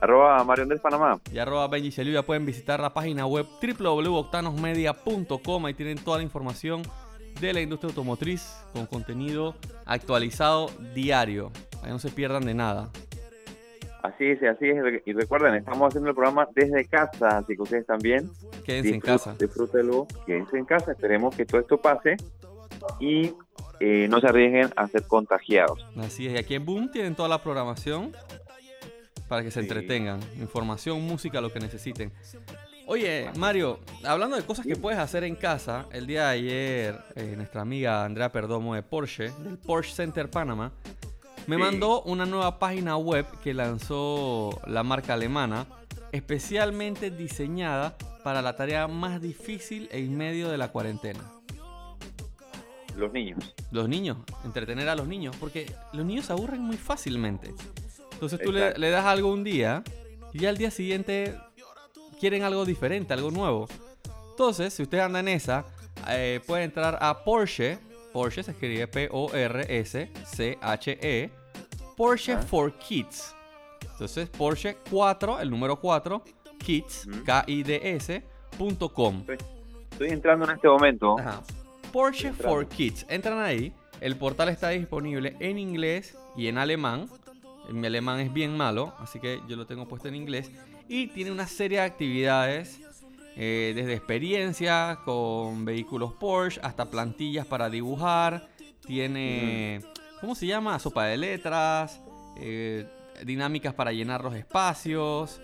Arroba 0.02 0.42
Mario 0.42 0.64
Andrés 0.64 0.80
Panamá. 0.80 1.20
y 1.32 1.38
arroba 1.38 1.68
Benji 1.68 1.90
Shelivia. 1.90 2.24
Pueden 2.24 2.44
visitar 2.44 2.80
la 2.80 2.92
página 2.92 3.24
web 3.24 3.46
www.octanosmedia.com. 3.62 5.66
Ahí 5.66 5.74
tienen 5.74 5.98
toda 5.98 6.16
la 6.16 6.24
información 6.24 6.82
de 7.40 7.52
la 7.52 7.60
industria 7.60 7.90
automotriz 7.90 8.52
con 8.72 8.86
contenido 8.86 9.54
actualizado 9.86 10.70
diario. 10.92 11.52
Ahí 11.84 11.92
no 11.92 12.00
se 12.00 12.10
pierdan 12.10 12.44
de 12.44 12.54
nada. 12.54 12.90
Así 14.02 14.24
es, 14.24 14.42
así 14.42 14.70
es. 14.70 14.82
Y 15.06 15.12
recuerden, 15.12 15.54
estamos 15.54 15.86
haciendo 15.86 16.10
el 16.10 16.16
programa 16.16 16.48
desde 16.52 16.84
casa, 16.86 17.38
así 17.38 17.54
que 17.54 17.62
ustedes 17.62 17.86
también 17.86 18.28
Quédense 18.64 18.94
en 18.94 19.00
casa. 19.00 19.36
Disfrútenlo, 19.38 20.08
quédense 20.26 20.58
en 20.58 20.64
casa. 20.64 20.90
Esperemos 20.90 21.36
que 21.36 21.46
todo 21.46 21.60
esto 21.60 21.80
pase 21.80 22.16
y 22.98 23.32
eh, 23.78 24.08
no 24.08 24.20
se 24.20 24.26
arriesguen 24.26 24.70
a 24.74 24.88
ser 24.88 25.06
contagiados. 25.06 25.86
Así 25.96 26.26
es, 26.26 26.34
y 26.34 26.38
aquí 26.38 26.56
en 26.56 26.64
Boom 26.64 26.90
tienen 26.90 27.14
toda 27.14 27.28
la 27.28 27.40
programación 27.40 28.10
para 29.32 29.42
que 29.42 29.50
se 29.50 29.60
Sí. 29.62 29.66
entretengan. 29.66 30.20
Información, 30.42 31.00
música, 31.00 31.40
lo 31.40 31.50
que 31.50 31.58
necesiten. 31.58 32.12
Oye, 32.86 33.30
Mario, 33.38 33.80
hablando 34.04 34.36
de 34.36 34.42
cosas 34.42 34.66
que 34.66 34.76
puedes 34.76 34.98
hacer 35.00 35.24
en 35.24 35.36
casa, 35.36 35.86
el 35.90 36.06
día 36.06 36.24
de 36.26 36.32
ayer 36.34 37.00
eh, 37.16 37.32
nuestra 37.34 37.62
amiga 37.62 38.04
Andrea 38.04 38.30
Perdomo 38.30 38.74
de 38.74 38.82
Porsche, 38.82 39.30
del 39.42 39.56
Porsche 39.56 39.94
Center 39.94 40.28
Panama, 40.28 40.70
me 41.46 41.56
Sí. 41.56 41.62
mandó 41.62 42.02
una 42.02 42.26
nueva 42.26 42.58
página 42.58 42.98
web 42.98 43.24
que 43.42 43.54
lanzó 43.54 44.60
la 44.66 44.82
marca 44.82 45.14
alemana, 45.14 45.64
especialmente 46.12 47.10
diseñada 47.10 47.96
para 48.22 48.42
la 48.42 48.54
tarea 48.54 48.86
más 48.86 49.18
difícil 49.22 49.88
en 49.92 50.14
medio 50.14 50.50
de 50.50 50.58
la 50.58 50.68
cuarentena. 50.68 51.20
Los 52.98 53.10
niños. 53.14 53.54
Los 53.70 53.88
niños, 53.88 54.18
entretener 54.44 54.90
a 54.90 54.94
los 54.94 55.08
niños, 55.08 55.34
porque 55.40 55.72
los 55.94 56.04
niños 56.04 56.26
se 56.26 56.34
aburren 56.34 56.60
muy 56.60 56.76
fácilmente. 56.76 57.54
Entonces 58.22 58.40
tú 58.46 58.52
le, 58.52 58.90
das 58.90 59.04
algo 59.04 59.32
un 59.32 59.42
día 59.42 59.82
y 60.32 60.46
al 60.46 60.56
día 60.56 60.70
siguiente 60.70 61.34
quieren 62.20 62.44
algo 62.44 62.64
diferente, 62.64 63.12
algo 63.12 63.32
nuevo. 63.32 63.66
Entonces, 64.30 64.72
si 64.72 64.84
usted 64.84 65.00
anda 65.00 65.18
en 65.18 65.26
esa, 65.26 65.64
eh, 66.08 66.38
puede 66.46 66.62
entrar 66.62 66.96
a 67.00 67.24
Porsche. 67.24 67.80
Porsche 68.12 68.44
se 68.44 68.52
escribe 68.52 68.86
P-O-R-S-C-H-E. 68.86 70.14
E, 71.02 71.30
Porsche 71.96 72.36
for 72.36 72.72
Kids. 72.78 73.34
Entonces, 73.90 74.28
Porsche 74.28 74.76
4, 74.88 75.40
el 75.40 75.50
número 75.50 75.80
4, 75.80 76.22
Kids. 76.58 77.08
K-I-D-S, 77.26 78.22
punto 78.56 78.92
com. 78.92 79.18
Estoy, 79.18 79.38
estoy 79.90 80.10
entrando 80.10 80.44
en 80.44 80.52
este 80.52 80.68
momento. 80.68 81.18
Ajá. 81.18 81.42
Porsche 81.92 82.32
for 82.32 82.68
Kids. 82.68 83.04
Entran 83.08 83.40
ahí. 83.40 83.74
El 84.00 84.14
portal 84.14 84.48
está 84.48 84.68
disponible 84.68 85.34
en 85.40 85.58
inglés 85.58 86.16
y 86.36 86.46
en 86.46 86.58
alemán. 86.58 87.08
Mi 87.70 87.86
alemán 87.86 88.20
es 88.20 88.32
bien 88.32 88.56
malo, 88.56 88.94
así 88.98 89.20
que 89.20 89.40
yo 89.48 89.56
lo 89.56 89.66
tengo 89.66 89.86
puesto 89.86 90.08
en 90.08 90.16
inglés. 90.16 90.50
Y 90.88 91.08
tiene 91.08 91.30
una 91.30 91.46
serie 91.46 91.78
de 91.78 91.84
actividades, 91.84 92.80
eh, 93.34 93.72
desde 93.74 93.94
experiencias 93.94 94.98
con 94.98 95.64
vehículos 95.64 96.12
Porsche 96.12 96.60
hasta 96.62 96.90
plantillas 96.90 97.46
para 97.46 97.70
dibujar. 97.70 98.48
Tiene, 98.86 99.80
¿cómo 100.20 100.34
se 100.34 100.46
llama? 100.46 100.78
Sopa 100.78 101.06
de 101.06 101.16
letras, 101.16 102.00
eh, 102.36 102.86
dinámicas 103.24 103.74
para 103.74 103.92
llenar 103.92 104.22
los 104.22 104.34
espacios, 104.34 105.40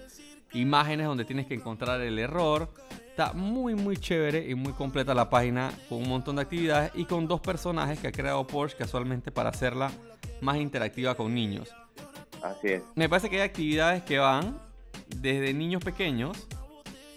imágenes 0.53 1.07
donde 1.07 1.25
tienes 1.25 1.47
que 1.47 1.55
encontrar 1.55 2.01
el 2.01 2.19
error. 2.19 2.69
Está 3.09 3.33
muy 3.33 3.75
muy 3.75 3.97
chévere 3.97 4.49
y 4.49 4.55
muy 4.55 4.73
completa 4.73 5.15
la 5.15 5.29
página 5.31 5.73
con 5.89 5.99
un 5.99 6.09
montón 6.09 6.37
de 6.37 6.43
actividades 6.43 6.93
y 6.95 7.05
con 7.05 7.27
dos 7.27 7.41
personajes 7.41 7.99
que 7.99 8.09
ha 8.09 8.13
creado 8.13 8.47
Porsche 8.47 8.77
casualmente 8.77 9.33
para 9.33 9.51
hacerla 9.51 9.91
más 10.41 10.57
interactiva 10.59 11.15
con 11.15 11.35
niños. 11.35 11.69
Así 12.49 12.69
es. 12.69 12.83
Me 12.95 13.09
parece 13.09 13.29
que 13.29 13.37
hay 13.37 13.43
actividades 13.43 14.03
que 14.03 14.19
van 14.19 14.59
desde 15.09 15.53
niños 15.53 15.83
pequeños 15.83 16.47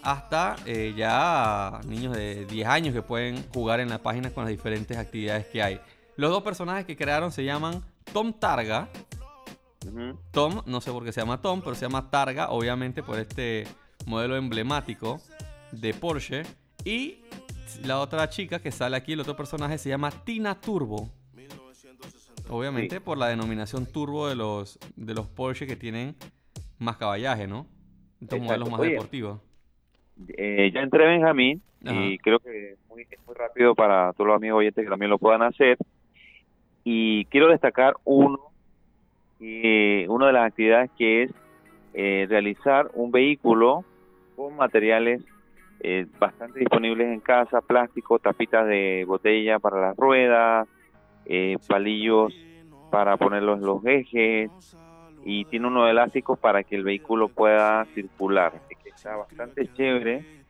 hasta 0.02 0.56
eh, 0.66 0.94
ya 0.96 1.80
niños 1.86 2.16
de 2.16 2.44
10 2.46 2.68
años 2.68 2.94
que 2.94 3.02
pueden 3.02 3.48
jugar 3.54 3.80
en 3.80 3.88
la 3.88 3.98
página 3.98 4.30
con 4.30 4.44
las 4.44 4.50
diferentes 4.50 4.96
actividades 4.96 5.46
que 5.46 5.62
hay. 5.62 5.80
Los 6.16 6.30
dos 6.30 6.42
personajes 6.42 6.84
que 6.84 6.96
crearon 6.96 7.32
se 7.32 7.44
llaman 7.44 7.82
Tom 8.12 8.32
Targa. 8.32 8.88
Tom, 10.30 10.62
no 10.66 10.80
sé 10.80 10.92
por 10.92 11.04
qué 11.04 11.12
se 11.12 11.20
llama 11.20 11.40
Tom, 11.40 11.60
pero 11.60 11.74
se 11.74 11.86
llama 11.86 12.08
Targa, 12.10 12.50
obviamente 12.50 13.02
por 13.02 13.18
este 13.18 13.66
modelo 14.06 14.36
emblemático 14.36 15.20
de 15.72 15.94
Porsche. 15.94 16.42
Y 16.84 17.22
la 17.84 18.00
otra 18.00 18.28
chica 18.28 18.60
que 18.60 18.70
sale 18.70 18.96
aquí, 18.96 19.12
el 19.12 19.20
otro 19.20 19.36
personaje, 19.36 19.78
se 19.78 19.88
llama 19.88 20.10
Tina 20.10 20.60
Turbo. 20.60 21.10
Obviamente 22.52 22.96
Sí. 22.96 23.00
por 23.02 23.16
la 23.18 23.28
denominación 23.28 23.86
turbo 23.86 24.28
de 24.28 24.36
los, 24.36 24.78
de 24.96 25.14
los 25.14 25.26
Porsche 25.26 25.66
que 25.66 25.76
tienen 25.76 26.14
más 26.78 26.96
caballaje, 26.98 27.46
¿no? 27.46 27.66
Estos 28.20 28.38
Exacto. 28.38 28.44
modelos 28.44 28.70
más 28.70 28.80
Oye. 28.80 28.90
deportivos. 28.90 29.40
Eh, 30.36 30.70
ya 30.72 30.80
entré 30.82 31.06
Benjamín 31.06 31.62
Ajá. 31.84 31.94
y 32.04 32.18
creo 32.18 32.38
que 32.38 32.72
es 32.72 32.78
muy, 32.88 33.02
es 33.10 33.26
muy 33.26 33.34
rápido 33.34 33.74
para 33.74 34.12
todos 34.12 34.28
los 34.28 34.36
amigos 34.36 34.58
oyentes 34.58 34.84
que 34.84 34.90
también 34.90 35.10
lo 35.10 35.18
puedan 35.18 35.42
hacer. 35.42 35.78
Y 36.84 37.24
quiero 37.26 37.48
destacar 37.48 37.94
uno, 38.04 38.38
eh, 39.40 40.06
una 40.08 40.26
de 40.26 40.32
las 40.34 40.46
actividades 40.46 40.90
que 40.98 41.22
es 41.24 41.30
eh, 41.94 42.26
realizar 42.28 42.90
un 42.94 43.10
vehículo 43.10 43.84
con 44.36 44.56
materiales 44.56 45.22
eh, 45.80 46.06
bastante 46.18 46.60
disponibles 46.60 47.08
en 47.08 47.20
casa, 47.20 47.60
plástico, 47.60 48.18
tapitas 48.18 48.66
de 48.66 49.04
botella 49.06 49.58
para 49.58 49.80
las 49.80 49.96
ruedas, 49.96 50.68
eh, 51.24 51.56
palillos 51.66 52.34
para 52.90 53.16
ponerlos 53.16 53.58
en 53.58 53.66
los 53.66 53.84
ejes 53.86 54.50
y 55.24 55.44
tiene 55.46 55.68
unos 55.68 55.88
elásticos 55.88 56.38
para 56.38 56.62
que 56.62 56.76
el 56.76 56.84
vehículo 56.84 57.28
pueda 57.28 57.84
circular. 57.94 58.52
Así 58.56 58.74
que 58.82 58.90
está 58.90 59.16
bastante 59.16 59.72
chévere 59.72 60.42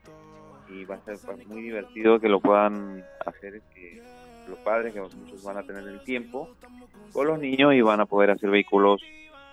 y 0.69 0.85
va 0.85 0.97
a 0.97 1.01
ser 1.01 1.17
pues, 1.25 1.47
muy 1.47 1.63
divertido 1.63 2.19
que 2.19 2.29
lo 2.29 2.41
puedan 2.41 3.05
hacer 3.27 3.63
eh, 3.77 4.03
los 4.49 4.59
padres, 4.61 4.95
que 4.95 5.01
muchos 5.01 5.43
van 5.45 5.59
a 5.59 5.63
tener 5.63 5.87
el 5.87 6.03
tiempo, 6.03 6.49
con 7.13 7.27
los 7.27 7.39
niños 7.39 7.75
y 7.75 7.81
van 7.81 8.01
a 8.01 8.07
poder 8.07 8.31
hacer 8.31 8.51
vehículos 8.51 9.03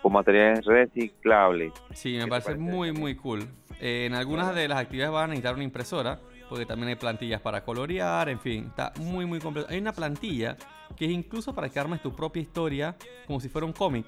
con 0.01 0.13
materiales 0.13 0.65
reciclables. 0.65 1.73
Sí, 1.93 2.13
me 2.13 2.19
¿Qué 2.19 2.23
te 2.23 2.29
parece 2.29 2.45
parece? 2.51 2.63
muy, 2.63 2.91
muy 2.91 3.15
cool. 3.15 3.41
Eh, 3.81 4.05
en 4.05 4.13
algunas 4.13 4.55
de 4.55 4.67
las 4.67 4.79
actividades 4.79 5.13
van 5.13 5.25
a 5.25 5.27
necesitar 5.27 5.55
una 5.55 5.63
impresora, 5.63 6.19
porque 6.47 6.65
también 6.65 6.89
hay 6.89 6.95
plantillas 6.95 7.41
para 7.41 7.63
colorear, 7.63 8.29
en 8.29 8.39
fin, 8.39 8.65
está 8.67 8.93
muy, 8.99 9.25
muy 9.25 9.39
completo. 9.39 9.67
Hay 9.69 9.79
una 9.79 9.93
plantilla 9.93 10.57
que 10.99 11.05
es 11.05 11.11
incluso 11.11 11.55
para 11.55 11.69
que 11.69 11.79
armes 11.79 12.01
tu 12.01 12.13
propia 12.13 12.41
historia, 12.41 12.97
como 13.25 13.39
si 13.39 13.47
fuera 13.47 13.65
un 13.65 13.71
cómic. 13.71 14.05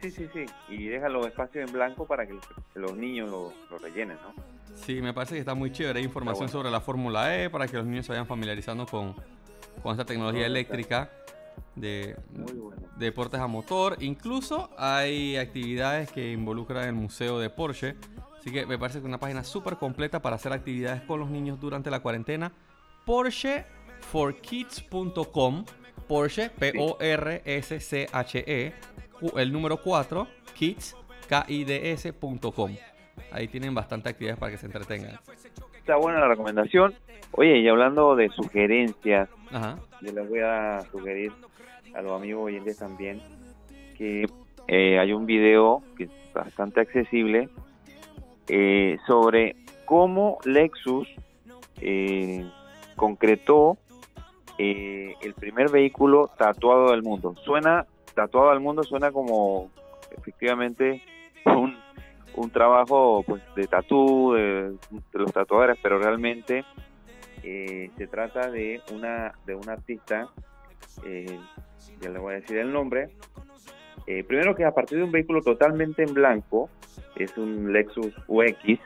Sí, 0.00 0.12
sí, 0.12 0.28
sí. 0.32 0.46
Y 0.68 0.86
deja 0.86 1.08
los 1.08 1.26
espacios 1.26 1.68
en 1.68 1.74
blanco 1.74 2.06
para 2.06 2.24
que 2.24 2.38
los, 2.74 2.96
niños 2.96 3.28
lo, 3.28 3.52
lo 3.68 3.78
rellenen, 3.78 4.16
¿no? 4.22 4.32
Sí, 4.76 5.02
me 5.02 5.12
parece 5.12 5.34
que 5.34 5.40
está 5.40 5.54
muy 5.54 5.72
chévere. 5.72 5.98
Hay 5.98 6.04
información 6.04 6.46
bueno. 6.46 6.52
sobre 6.52 6.70
la 6.70 6.80
Fórmula 6.80 7.36
E 7.36 7.50
para 7.50 7.66
que 7.66 7.76
los 7.76 7.86
niños 7.86 8.06
se 8.06 8.12
vayan 8.12 8.26
familiarizando 8.26 8.86
con, 8.86 9.16
con 9.82 9.90
esta 9.90 10.04
tecnología 10.04 10.46
eléctrica 10.46 11.10
de 11.74 12.14
deportes 12.96 13.40
a 13.40 13.48
motor. 13.48 13.96
Incluso 14.00 14.70
hay 14.78 15.36
actividades 15.36 16.12
que 16.12 16.30
involucran 16.30 16.86
el 16.86 16.94
museo 16.94 17.40
de 17.40 17.50
Porsche. 17.50 17.96
Así 18.38 18.52
que 18.52 18.64
me 18.64 18.78
parece 18.78 19.00
que 19.00 19.06
es 19.06 19.08
una 19.08 19.18
página 19.18 19.42
súper 19.42 19.76
completa 19.76 20.22
para 20.22 20.36
hacer 20.36 20.52
actividades 20.52 21.02
con 21.02 21.18
los 21.18 21.30
niños 21.30 21.58
durante 21.58 21.90
la 21.90 21.98
cuarentena. 21.98 22.52
PorscheForKids.com. 23.06 25.64
Porsche, 26.06 26.50
P-O-R-S-C-H-E. 26.50 27.42
El 29.36 29.52
número 29.52 29.80
4, 29.82 30.26
kids, 30.54 30.96
K-I-D-S.com. 31.28 32.76
Ahí 33.30 33.48
tienen 33.48 33.74
bastante 33.74 34.10
actividades 34.10 34.38
para 34.38 34.52
que 34.52 34.58
se 34.58 34.66
entretengan. 34.66 35.18
Está 35.78 35.96
buena 35.96 36.20
la 36.20 36.28
recomendación. 36.28 36.94
Oye, 37.32 37.58
y 37.58 37.68
hablando 37.68 38.14
de 38.16 38.28
sugerencias, 38.30 39.28
Ajá. 39.50 39.78
yo 40.00 40.12
les 40.12 40.28
voy 40.28 40.40
a 40.40 40.80
sugerir 40.90 41.32
a 41.94 42.02
los 42.02 42.12
amigos 42.12 42.44
oyentes 42.46 42.78
también 42.78 43.20
que 43.96 44.26
eh, 44.68 44.98
hay 44.98 45.12
un 45.12 45.26
video 45.26 45.82
que 45.96 46.04
es 46.04 46.10
bastante 46.34 46.80
accesible 46.80 47.48
eh, 48.48 48.98
sobre 49.06 49.56
cómo 49.84 50.38
Lexus 50.44 51.08
eh, 51.80 52.44
concretó 52.96 53.78
eh, 54.58 55.14
el 55.20 55.34
primer 55.34 55.70
vehículo 55.70 56.30
tatuado 56.36 56.90
del 56.90 57.02
mundo. 57.02 57.34
Suena, 57.44 57.86
tatuado 58.14 58.50
al 58.50 58.60
mundo 58.60 58.82
suena 58.82 59.12
como 59.12 59.70
efectivamente 60.16 61.02
un, 61.44 61.76
un 62.36 62.50
trabajo 62.50 63.24
pues 63.26 63.42
de 63.54 63.66
tatú 63.66 64.34
de, 64.34 64.76
los 65.12 65.32
tatuadores, 65.32 65.78
pero 65.82 65.98
realmente 65.98 66.64
eh, 67.42 67.90
se 67.96 68.06
trata 68.06 68.50
de 68.50 68.80
una 68.92 69.32
de 69.46 69.54
un 69.54 69.68
artista, 69.68 70.28
eh, 71.04 71.38
ya 72.00 72.10
le 72.10 72.18
voy 72.18 72.34
a 72.34 72.36
decir 72.40 72.58
el 72.58 72.72
nombre, 72.72 73.10
Eh, 74.08 74.22
primero 74.22 74.54
que 74.54 74.64
a 74.64 74.70
partir 74.70 74.98
de 74.98 75.04
un 75.04 75.10
vehículo 75.10 75.42
totalmente 75.42 76.04
en 76.04 76.14
blanco, 76.14 76.70
es 77.16 77.36
un 77.36 77.72
Lexus 77.72 78.14
UX, 78.28 78.78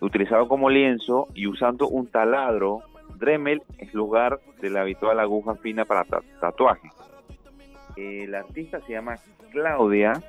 utilizado 0.00 0.48
como 0.48 0.68
lienzo 0.68 1.28
y 1.32 1.46
usando 1.46 1.86
un 1.86 2.08
taladro 2.08 2.82
Dremel 3.18 3.62
en 3.78 3.90
lugar 3.92 4.38
de 4.60 4.70
la 4.70 4.82
habitual 4.82 5.18
aguja 5.20 5.54
fina 5.56 5.84
para 5.84 6.04
ta- 6.04 6.22
tatuaje. 6.40 6.88
Eh, 7.96 8.26
la 8.28 8.40
artista 8.40 8.80
se 8.86 8.92
llama 8.92 9.16
Claudia, 9.50 10.22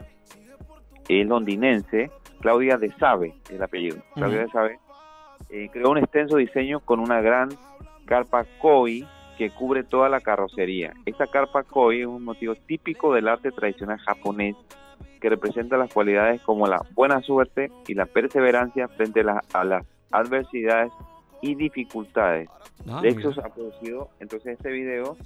es 1.08 1.28
londinense, 1.28 2.12
Claudia 2.42 2.78
de 2.78 2.92
Sabe 2.94 3.34
es 3.46 3.52
el 3.52 3.64
apellido. 3.64 3.98
Claudia 4.16 4.40
de 4.42 4.50
Sabe 4.50 4.80
eh, 5.50 5.70
creó 5.72 5.92
un 5.92 5.98
extenso 5.98 6.38
diseño 6.38 6.80
con 6.80 7.00
una 7.00 7.22
gran 7.22 7.50
carpa 8.06 8.46
koi 8.60 9.06
que 9.38 9.50
cubre 9.52 9.84
toda 9.84 10.10
la 10.10 10.20
carrocería. 10.22 10.94
Esta 11.06 11.28
carpa 11.28 11.64
koi 11.64 12.02
es 12.02 12.08
un 12.08 12.24
motivo 12.24 12.56
típico 12.56 13.14
del 13.14 13.28
arte 13.28 13.52
tradicional 13.52 14.00
japonés 14.00 14.56
que 15.22 15.30
representa 15.30 15.78
las 15.78 15.94
cualidades 15.94 16.42
como 16.42 16.66
la 16.68 16.82
buena 16.94 17.22
suerte 17.22 17.72
y 17.88 17.94
la 17.94 18.06
perseverancia 18.06 18.88
frente 18.88 19.22
a, 19.22 19.24
las- 19.24 19.56
a 19.56 19.64
las 19.64 19.86
adversidades 20.12 20.92
y 21.42 21.56
dificultades. 21.56 22.50
Ah, 22.88 23.02
Lexus 23.02 23.38
mira. 23.38 23.48
ha 23.48 23.54
producido 23.54 24.10
entonces 24.20 24.54
este 24.54 24.72
video 24.72 25.18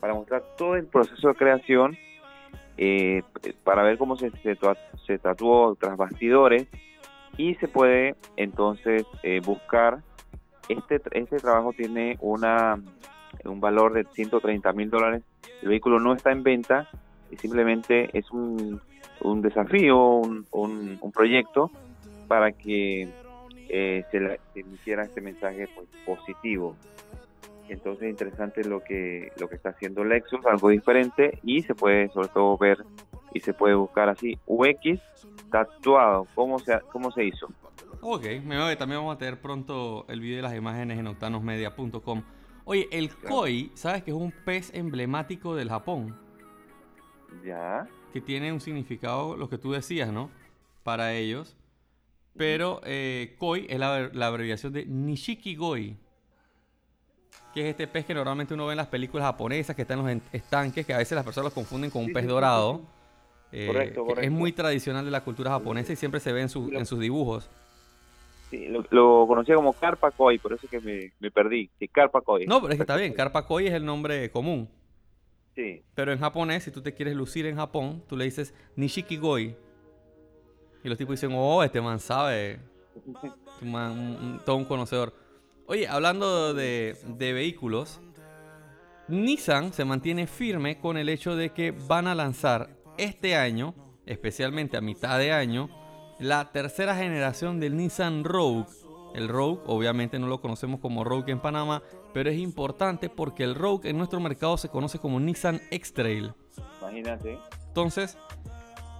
para 0.00 0.14
mostrar 0.14 0.42
todo 0.56 0.76
el 0.76 0.86
proceso 0.86 1.28
de 1.28 1.34
creación, 1.34 1.96
eh, 2.76 3.22
para 3.64 3.82
ver 3.82 3.98
cómo 3.98 4.16
se, 4.16 4.30
se, 4.42 4.56
se 5.06 5.18
tatuó 5.18 5.74
tras 5.76 5.96
bastidores 5.96 6.66
y 7.36 7.54
se 7.56 7.68
puede 7.68 8.16
entonces 8.36 9.04
eh, 9.22 9.40
buscar. 9.44 10.02
Este, 10.68 11.00
este 11.12 11.36
trabajo 11.38 11.72
tiene 11.72 12.16
una 12.20 12.80
un 13.44 13.60
valor 13.60 13.92
de 13.92 14.04
130 14.04 14.72
mil 14.72 14.90
dólares. 14.90 15.22
El 15.62 15.68
vehículo 15.68 15.98
no 15.98 16.14
está 16.14 16.32
en 16.32 16.42
venta 16.42 16.88
y 17.30 17.36
simplemente 17.36 18.10
es 18.16 18.30
un, 18.30 18.80
un 19.20 19.42
desafío, 19.42 19.98
un, 19.98 20.46
un, 20.52 20.98
un 21.00 21.12
proyecto 21.12 21.70
para 22.28 22.52
que 22.52 23.08
eh, 23.74 24.04
se, 24.10 24.20
le, 24.20 24.38
se 24.52 24.60
emitiera 24.60 25.02
este 25.02 25.22
mensaje 25.22 25.66
pues, 25.74 25.88
positivo. 26.04 26.76
Entonces 27.70 28.10
interesante 28.10 28.64
lo 28.64 28.84
que 28.84 29.32
lo 29.40 29.48
que 29.48 29.54
está 29.54 29.70
haciendo 29.70 30.04
Lexus, 30.04 30.44
algo 30.44 30.68
diferente 30.68 31.38
y 31.42 31.62
se 31.62 31.74
puede 31.74 32.10
sobre 32.10 32.28
todo 32.28 32.58
ver 32.58 32.84
y 33.32 33.40
se 33.40 33.54
puede 33.54 33.74
buscar 33.74 34.10
así 34.10 34.38
UX 34.46 35.00
tatuado, 35.50 36.26
cómo 36.34 36.58
se 36.58 36.78
cómo 36.92 37.10
se 37.12 37.24
hizo. 37.24 37.48
Ok, 38.02 38.26
me 38.44 38.58
voy, 38.58 38.76
también 38.76 39.00
vamos 39.00 39.14
a 39.14 39.18
tener 39.18 39.40
pronto 39.40 40.04
el 40.08 40.20
video 40.20 40.36
de 40.36 40.42
las 40.42 40.54
imágenes 40.54 40.98
en 40.98 41.06
octanosmedia.com. 41.06 42.22
Oye, 42.64 42.88
el 42.92 43.14
koi, 43.16 43.70
¿sabes 43.74 44.02
que 44.02 44.10
es 44.10 44.16
un 44.16 44.32
pez 44.44 44.70
emblemático 44.74 45.54
del 45.54 45.70
Japón? 45.70 46.14
Ya. 47.42 47.88
Que 48.12 48.20
tiene 48.20 48.52
un 48.52 48.60
significado, 48.60 49.36
lo 49.36 49.48
que 49.48 49.56
tú 49.56 49.72
decías, 49.72 50.12
¿no? 50.12 50.30
Para 50.82 51.14
ellos. 51.14 51.56
Pero 52.36 52.80
eh, 52.84 53.36
koi 53.38 53.66
es 53.68 53.78
la, 53.78 54.10
la 54.12 54.26
abreviación 54.28 54.72
de 54.72 54.86
Nishiki 54.86 55.54
Goi. 55.56 55.96
Que 57.54 57.60
es 57.62 57.66
este 57.70 57.86
pez 57.86 58.06
que 58.06 58.14
normalmente 58.14 58.54
uno 58.54 58.66
ve 58.66 58.72
en 58.72 58.78
las 58.78 58.86
películas 58.88 59.26
japonesas, 59.26 59.76
que 59.76 59.82
están 59.82 59.98
en 60.08 60.18
los 60.18 60.34
estanques, 60.34 60.86
que 60.86 60.94
a 60.94 60.98
veces 60.98 61.14
las 61.16 61.24
personas 61.24 61.46
los 61.46 61.54
confunden 61.54 61.90
con 61.90 62.02
un 62.02 62.08
Sí, 62.08 62.14
pez 62.14 62.22
sí, 62.22 62.28
dorado. 62.28 62.80
sí, 62.80 62.86
Eh, 63.52 63.66
Correcto, 63.66 64.06
que 64.06 64.22
Es 64.24 64.30
correcto. 64.30 64.30
muy 64.30 64.52
tradicional 64.52 65.04
de 65.04 65.10
la 65.10 65.22
cultura 65.24 65.50
japonesa 65.50 65.92
y 65.92 65.96
siempre 65.96 66.20
se 66.20 66.32
ve 66.32 66.40
en, 66.42 66.48
su- 66.48 66.70
en 66.72 66.86
sus 66.86 66.98
dibujos. 66.98 67.50
Sí, 68.50 68.66
lo, 68.68 68.84
lo 68.90 69.26
conocía 69.26 69.54
como 69.54 69.72
carpa 69.72 70.10
koi, 70.10 70.38
por 70.38 70.52
eso 70.52 70.66
es 70.66 70.70
que 70.70 70.80
me, 70.80 71.12
me 71.20 71.30
perdí. 71.30 71.70
Sí, 71.78 71.88
carpa 71.88 72.20
koi. 72.20 72.46
No, 72.46 72.60
pero 72.60 72.72
es 72.72 72.76
que 72.78 72.82
está 72.82 72.96
bien, 72.96 73.12
Karpa 73.14 73.46
Koi 73.46 73.66
es 73.66 73.72
el 73.74 73.84
nombre 73.84 74.30
común. 74.30 74.68
Sí. 75.54 75.82
Pero 75.94 76.12
en 76.12 76.18
japonés, 76.18 76.64
si 76.64 76.70
tú 76.70 76.82
te 76.82 76.94
quieres 76.94 77.14
lucir 77.14 77.46
en 77.46 77.56
Japón, 77.56 78.02
tú 78.08 78.16
le 78.16 78.24
dices 78.24 78.54
Nishiki 78.76 79.16
Goi. 79.18 79.56
Y 80.84 80.88
los 80.88 80.98
tipos 80.98 81.12
dicen, 81.20 81.34
oh, 81.36 81.62
este 81.62 81.80
man 81.80 81.98
sabe. 82.00 82.60
Este 82.96 83.64
man, 83.64 83.92
un- 83.92 83.98
un- 84.32 84.40
todo 84.44 84.56
un 84.56 84.64
conocedor. 84.64 85.14
Oye, 85.66 85.86
hablando 85.88 86.52
de, 86.54 86.96
de 87.06 87.32
vehículos, 87.32 88.00
Nissan 89.08 89.72
se 89.72 89.84
mantiene 89.84 90.26
firme 90.26 90.78
con 90.78 90.96
el 90.96 91.08
hecho 91.08 91.36
de 91.36 91.50
que 91.50 91.70
van 91.72 92.06
a 92.06 92.14
lanzar 92.14 92.70
este 92.98 93.36
año, 93.36 93.74
especialmente 94.06 94.76
a 94.76 94.80
mitad 94.80 95.18
de 95.18 95.32
año, 95.32 95.68
la 96.18 96.52
tercera 96.52 96.94
generación 96.96 97.60
del 97.60 97.76
Nissan 97.76 98.24
Rogue. 98.24 98.66
El 99.14 99.28
Rogue, 99.28 99.60
obviamente 99.66 100.18
no 100.18 100.26
lo 100.26 100.40
conocemos 100.40 100.80
como 100.80 101.04
Rogue 101.04 101.32
en 101.32 101.40
Panamá, 101.40 101.82
pero 102.14 102.30
es 102.30 102.38
importante 102.38 103.10
porque 103.10 103.44
el 103.44 103.54
Rogue 103.54 103.90
en 103.90 103.98
nuestro 103.98 104.20
mercado 104.20 104.56
se 104.56 104.68
conoce 104.68 104.98
como 104.98 105.20
Nissan 105.20 105.60
X-Trail. 105.70 106.32
Imagínate. 106.80 107.38
Entonces, 107.68 108.16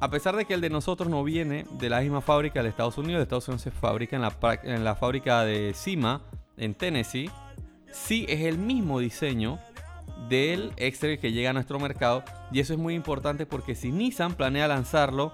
a 0.03 0.11
pesar 0.11 0.35
de 0.35 0.45
que 0.45 0.55
el 0.55 0.61
de 0.61 0.69
nosotros 0.69 1.09
no 1.09 1.23
viene 1.23 1.65
de 1.79 1.88
la 1.88 2.01
misma 2.01 2.21
fábrica 2.21 2.61
de 2.61 2.69
Estados 2.69 2.99
Unidos, 2.99 3.21
de 3.21 3.23
Estados 3.23 3.47
Unidos 3.47 3.62
se 3.62 3.71
fabrica 3.71 4.17
en 4.17 4.23
la, 4.23 4.33
pra- 4.38 4.59
en 4.65 4.83
la 4.83 4.97
fábrica 4.97 5.45
de 5.45 5.73
Cima, 5.75 6.23
en 6.57 6.75
Tennessee, 6.75 7.31
sí 7.93 8.27
es 8.29 8.41
el 8.41 8.59
mismo 8.59 8.99
diseño 8.99 9.61
del 10.29 10.73
X-Trail 10.77 11.21
que 11.21 11.31
llega 11.31 11.51
a 11.51 11.53
nuestro 11.53 11.79
mercado. 11.79 12.25
Y 12.51 12.59
eso 12.59 12.73
es 12.73 12.81
muy 12.81 12.95
importante 12.95 13.47
porque 13.47 13.77
si 13.77 13.93
Nissan 13.93 14.35
planea 14.35 14.67
lanzarlo 14.67 15.33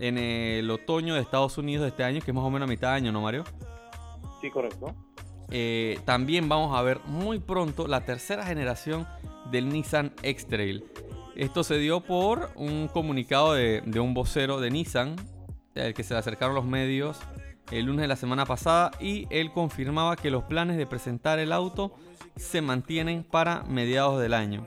en 0.00 0.18
el 0.18 0.68
otoño 0.68 1.14
de 1.14 1.20
Estados 1.20 1.56
Unidos 1.56 1.82
de 1.82 1.88
este 1.90 2.02
año, 2.02 2.20
que 2.20 2.32
es 2.32 2.34
más 2.34 2.44
o 2.44 2.50
menos 2.50 2.68
a 2.68 2.70
mitad 2.70 2.88
de 2.90 2.94
año, 2.96 3.12
¿no, 3.12 3.20
Mario? 3.20 3.44
Sí, 4.40 4.50
correcto. 4.50 4.96
eh, 5.50 6.00
también 6.04 6.48
vamos 6.48 6.76
a 6.76 6.82
ver 6.82 6.98
muy 7.06 7.38
pronto 7.38 7.86
la 7.86 8.00
tercera 8.04 8.44
generación 8.44 9.06
del 9.52 9.68
Nissan 9.68 10.12
X-Trail. 10.22 10.84
Esto 11.38 11.62
se 11.62 11.78
dio 11.78 12.00
por 12.00 12.50
un 12.56 12.88
comunicado 12.88 13.54
de, 13.54 13.80
un 14.00 14.12
vocero 14.12 14.58
de 14.58 14.72
Nissan, 14.72 15.14
al 15.76 15.94
que 15.94 16.02
se 16.02 16.12
le 16.12 16.18
acercaron 16.18 16.56
los 16.56 16.64
medios 16.64 17.16
el 17.70 17.84
lunes 17.84 18.02
de 18.02 18.08
la 18.08 18.16
semana 18.16 18.44
pasada 18.44 18.90
y 18.98 19.28
él 19.30 19.52
confirmaba 19.52 20.16
que 20.16 20.32
los 20.32 20.42
planes 20.42 20.76
de 20.76 20.84
presentar 20.84 21.38
el 21.38 21.52
auto 21.52 21.94
se 22.34 22.60
mantienen 22.60 23.22
para 23.22 23.62
mediados 23.68 24.20
del 24.20 24.34
año. 24.34 24.66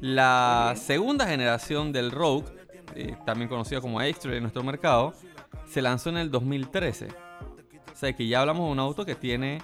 La 0.00 0.74
segunda 0.76 1.26
generación 1.26 1.92
del 1.92 2.10
Rogue, 2.10 2.44
eh, 2.94 3.16
también 3.24 3.48
conocida 3.48 3.80
como 3.80 4.02
X-Trail 4.02 4.36
en 4.36 4.42
nuestro 4.42 4.62
mercado, 4.62 5.14
se 5.66 5.80
lanzó 5.80 6.10
en 6.10 6.18
el 6.18 6.30
2013. 6.30 7.08
O 7.08 7.96
sea 7.96 8.12
que 8.12 8.28
ya 8.28 8.42
hablamos 8.42 8.66
de 8.66 8.72
un 8.72 8.80
auto 8.80 9.06
que 9.06 9.14
tiene 9.14 9.62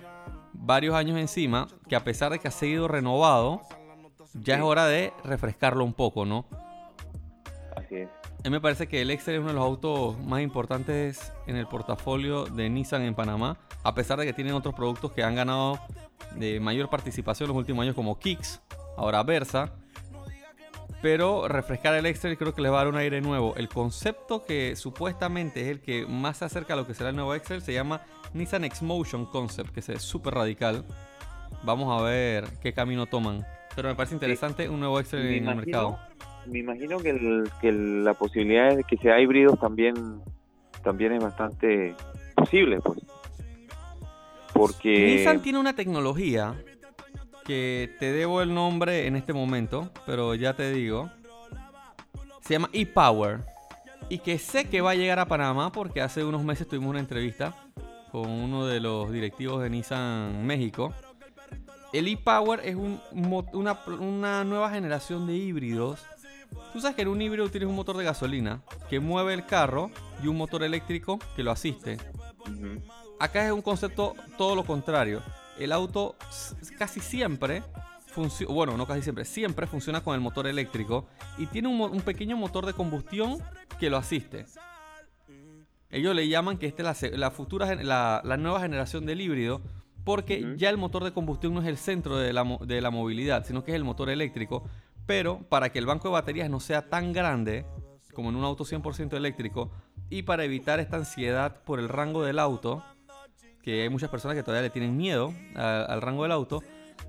varios 0.54 0.94
años 0.94 1.18
encima, 1.18 1.66
que 1.86 1.94
a 1.94 2.04
pesar 2.04 2.32
de 2.32 2.38
que 2.38 2.48
ha 2.48 2.52
sido 2.52 2.88
renovado, 2.88 3.60
ya 4.40 4.56
es 4.56 4.62
hora 4.62 4.86
de 4.86 5.12
refrescarlo 5.24 5.84
un 5.84 5.94
poco, 5.94 6.24
¿no? 6.24 6.46
Así 7.76 7.96
es. 7.96 8.08
A 8.40 8.48
mí 8.48 8.50
me 8.50 8.60
parece 8.60 8.86
que 8.86 9.02
el 9.02 9.10
Excel 9.10 9.34
es 9.34 9.40
uno 9.40 9.48
de 9.48 9.54
los 9.54 9.64
autos 9.64 10.18
más 10.20 10.40
importantes 10.40 11.32
en 11.46 11.56
el 11.56 11.66
portafolio 11.66 12.44
de 12.44 12.70
Nissan 12.70 13.02
en 13.02 13.14
Panamá, 13.14 13.58
a 13.82 13.94
pesar 13.94 14.18
de 14.18 14.26
que 14.26 14.32
tienen 14.32 14.54
otros 14.54 14.74
productos 14.74 15.12
que 15.12 15.24
han 15.24 15.34
ganado 15.34 15.80
de 16.36 16.60
mayor 16.60 16.88
participación 16.88 17.46
en 17.46 17.54
los 17.54 17.58
últimos 17.58 17.82
años 17.82 17.94
como 17.94 18.18
Kicks, 18.18 18.62
ahora 18.96 19.22
Versa. 19.22 19.72
Pero 21.02 21.48
refrescar 21.48 21.94
el 21.94 22.06
Excel 22.06 22.38
creo 22.38 22.54
que 22.54 22.62
les 22.62 22.70
va 22.70 22.76
a 22.76 22.84
dar 22.84 22.88
un 22.88 22.96
aire 22.96 23.20
nuevo. 23.20 23.54
El 23.56 23.68
concepto 23.68 24.44
que 24.44 24.76
supuestamente 24.76 25.62
es 25.62 25.68
el 25.68 25.80
que 25.80 26.06
más 26.06 26.38
se 26.38 26.44
acerca 26.44 26.74
a 26.74 26.76
lo 26.76 26.86
que 26.86 26.94
será 26.94 27.10
el 27.10 27.16
nuevo 27.16 27.34
Excel 27.34 27.62
se 27.62 27.72
llama 27.72 28.02
Nissan 28.32 28.64
X-Motion 28.64 29.26
Concept, 29.26 29.70
que 29.70 29.80
es 29.80 30.02
súper 30.02 30.34
radical. 30.34 30.84
Vamos 31.64 32.00
a 32.00 32.04
ver 32.04 32.48
qué 32.60 32.72
camino 32.72 33.06
toman. 33.06 33.46
Pero 33.76 33.88
me 33.88 33.94
parece 33.94 34.14
interesante 34.14 34.68
un 34.68 34.80
nuevo 34.80 34.98
Excel 34.98 35.22
Me 35.22 35.36
en 35.36 35.48
el 35.48 35.56
mercado. 35.56 35.98
Me 36.46 36.60
imagino 36.60 36.98
que, 36.98 37.10
el- 37.10 37.50
que 37.60 37.68
el- 37.68 38.04
la 38.04 38.14
posibilidad 38.14 38.74
de 38.74 38.82
que 38.84 38.96
sea 38.96 39.20
híbrido 39.20 39.56
también, 39.56 39.94
también 40.82 41.12
es 41.12 41.22
bastante 41.22 41.94
posible, 42.34 42.80
pues. 42.80 42.98
Porque... 44.54 45.16
Nissan 45.16 45.42
tiene 45.42 45.58
una 45.58 45.74
tecnología 45.74 46.54
que 47.44 47.94
te 48.00 48.10
debo 48.12 48.40
el 48.42 48.54
nombre 48.54 49.06
en 49.06 49.16
este 49.16 49.32
momento, 49.32 49.90
pero 50.06 50.34
ya 50.34 50.54
te 50.54 50.72
digo. 50.72 51.10
Se 52.40 52.54
llama 52.54 52.70
ePower. 52.72 53.40
Y 54.08 54.18
que 54.18 54.38
sé 54.38 54.68
que 54.68 54.80
va 54.80 54.92
a 54.92 54.94
llegar 54.94 55.18
a 55.18 55.26
Panamá 55.26 55.72
porque 55.72 56.00
hace 56.00 56.24
unos 56.24 56.44
meses 56.44 56.66
tuvimos 56.68 56.90
una 56.90 57.00
entrevista 57.00 57.54
con 58.12 58.30
uno 58.30 58.64
de 58.66 58.78
los 58.80 59.10
directivos 59.12 59.60
de 59.62 59.68
Nissan 59.68 60.46
México. 60.46 60.94
El 61.96 62.08
ePower 62.08 62.60
es 62.62 62.74
un 62.74 63.00
una, 63.54 63.80
una 63.98 64.44
nueva 64.44 64.68
generación 64.68 65.26
de 65.26 65.34
híbridos. 65.34 66.04
Tú 66.74 66.80
sabes 66.82 66.94
que 66.94 67.00
en 67.00 67.08
un 67.08 67.22
híbrido 67.22 67.48
tienes 67.48 67.70
un 67.70 67.74
motor 67.74 67.96
de 67.96 68.04
gasolina 68.04 68.60
que 68.90 69.00
mueve 69.00 69.32
el 69.32 69.46
carro 69.46 69.90
y 70.22 70.26
un 70.26 70.36
motor 70.36 70.62
eléctrico 70.62 71.18
que 71.34 71.42
lo 71.42 71.50
asiste. 71.50 71.96
Acá 73.18 73.46
es 73.46 73.52
un 73.52 73.62
concepto 73.62 74.14
todo 74.36 74.54
lo 74.54 74.64
contrario. 74.64 75.22
El 75.58 75.72
auto 75.72 76.16
casi 76.78 77.00
siempre 77.00 77.62
funciona, 78.08 78.52
bueno, 78.52 78.76
no 78.76 78.86
casi 78.86 79.00
siempre, 79.00 79.24
siempre 79.24 79.66
funciona 79.66 80.02
con 80.02 80.14
el 80.14 80.20
motor 80.20 80.46
eléctrico 80.46 81.06
y 81.38 81.46
tiene 81.46 81.68
un, 81.68 82.02
pequeño 82.02 82.36
motor 82.36 82.66
de 82.66 82.74
combustión 82.74 83.38
que 83.80 83.88
lo 83.88 83.96
asiste. 83.96 84.44
Ellos 85.88 86.14
le 86.14 86.28
llaman 86.28 86.58
que 86.58 86.66
esta 86.66 86.90
es 86.90 87.18
la, 87.18 87.30
futura, 87.30 87.74
la, 87.76 88.20
la 88.22 88.36
nueva 88.36 88.60
generación 88.60 89.06
del 89.06 89.22
híbrido 89.22 89.62
porque 90.06 90.42
Ujú. 90.42 90.54
ya 90.56 90.70
el 90.70 90.76
motor 90.78 91.02
de 91.04 91.12
combustión 91.12 91.52
no 91.52 91.60
es 91.60 91.66
el 91.66 91.76
centro 91.76 92.16
de 92.16 92.32
la, 92.32 92.44
de 92.60 92.80
la 92.80 92.90
movilidad, 92.90 93.44
sino 93.44 93.64
que 93.64 93.72
es 93.72 93.74
el 93.76 93.82
motor 93.84 94.08
eléctrico. 94.08 94.62
pero 95.04 95.40
para 95.48 95.70
que 95.70 95.78
el 95.78 95.86
banco 95.86 96.08
de 96.08 96.12
baterías 96.14 96.48
no 96.50 96.58
sea 96.60 96.88
tan 96.88 97.12
grande 97.12 97.64
como 98.14 98.30
en 98.30 98.36
un 98.36 98.44
auto 98.44 98.64
100% 98.64 99.16
eléctrico 99.16 99.70
y 100.10 100.22
para 100.22 100.42
evitar 100.44 100.80
esta 100.80 100.96
ansiedad 100.96 101.62
por 101.64 101.78
el 101.78 101.88
rango 101.88 102.22
del 102.24 102.38
auto, 102.40 102.82
que 103.62 103.82
hay 103.82 103.88
muchas 103.88 104.10
personas 104.10 104.36
que 104.36 104.42
todavía 104.42 104.62
le 104.62 104.70
tienen 104.70 104.96
miedo 104.96 105.32
a- 105.54 105.82
al 105.82 106.00
rango 106.02 106.22
del 106.24 106.32
auto, 106.32 106.62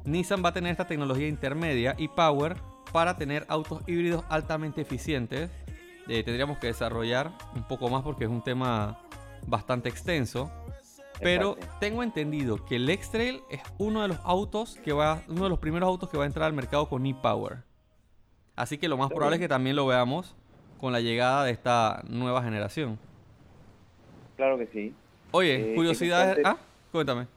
Nissan 0.05 0.43
va 0.43 0.49
a 0.49 0.53
tener 0.53 0.71
esta 0.71 0.86
tecnología 0.88 1.27
intermedia 1.27 1.95
y 1.97 2.07
power 2.07 2.57
para 2.93 3.15
tener 3.17 3.45
autos 3.49 3.81
híbridos 3.88 4.23
altamente 4.29 4.81
eficientes. 4.81 5.49
Eh, 6.07 6.23
tendríamos 6.23 6.57
que 6.60 6.67
desarrollar 6.67 7.31
un 7.55 7.63
poco 7.67 7.89
más 7.89 8.01
porque 8.03 8.23
es 8.25 8.29
un 8.29 8.43
tema 8.43 8.99
bastante 9.47 9.89
extenso. 9.89 10.51
Pero 11.19 11.53
Exacto. 11.58 11.75
tengo 11.80 12.03
entendido 12.03 12.63
que 12.65 12.75
el 12.75 12.89
X-Trail 12.89 13.41
es 13.49 13.62
uno 13.77 14.01
de 14.03 14.10
los 14.10 14.19
autos 14.23 14.77
que 14.84 14.93
va, 14.93 15.21
uno 15.27 15.43
de 15.43 15.49
los 15.49 15.60
primeros 15.60 15.88
autos 15.88 16.10
que 16.10 16.17
va 16.17 16.23
a 16.23 16.27
entrar 16.27 16.45
al 16.45 16.53
mercado 16.53 16.88
con 16.88 17.06
e-Power. 17.06 17.60
Así 18.56 18.77
que 18.77 18.88
lo 18.88 18.97
más 18.97 19.10
probable 19.10 19.36
es 19.38 19.41
que 19.41 19.47
también 19.47 19.75
lo 19.75 19.86
veamos 19.88 20.36
con 20.80 20.91
la 20.93 20.99
llegada 20.99 21.43
de 21.43 21.51
esta 21.51 22.03
nueva 22.08 22.43
generación. 22.43 22.99
Claro 24.36 24.58
que 24.58 24.67
sí. 24.67 24.93
Oye, 25.32 25.71
Eh, 25.71 25.75
curiosidades. 25.75 26.45
Ah, 26.45 26.58
cuéntame. 26.91 27.27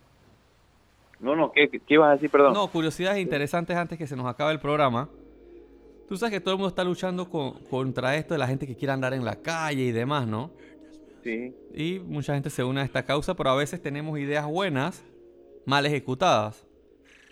No, 1.18 1.36
no, 1.36 1.52
¿qué, 1.52 1.68
qué 1.68 1.94
ibas 1.94 2.08
a 2.08 2.12
decir? 2.12 2.30
Perdón. 2.30 2.54
No, 2.54 2.66
curiosidades 2.68 3.20
interesantes 3.20 3.76
antes 3.76 3.98
que 3.98 4.06
se 4.06 4.16
nos 4.16 4.26
acabe 4.26 4.52
el 4.52 4.60
programa. 4.60 5.08
Tú 6.08 6.16
sabes 6.16 6.32
que 6.32 6.40
todo 6.40 6.52
el 6.54 6.58
mundo 6.58 6.68
está 6.68 6.82
luchando 6.82 7.28
con- 7.28 7.52
contra 7.64 8.16
esto 8.16 8.34
de 8.34 8.38
la 8.38 8.46
gente 8.46 8.66
que 8.66 8.74
quiere 8.74 8.92
andar 8.92 9.12
en 9.14 9.24
la 9.24 9.36
calle 9.36 9.82
y 9.84 9.92
demás, 9.92 10.26
¿no? 10.26 10.50
Sí, 11.22 11.54
Y 11.74 11.98
mucha 11.98 12.34
gente 12.34 12.50
se 12.50 12.64
une 12.64 12.80
a 12.80 12.84
esta 12.84 13.04
causa, 13.04 13.34
pero 13.34 13.50
a 13.50 13.56
veces 13.56 13.82
tenemos 13.82 14.18
ideas 14.18 14.46
buenas, 14.46 15.04
mal 15.66 15.84
ejecutadas. 15.86 16.66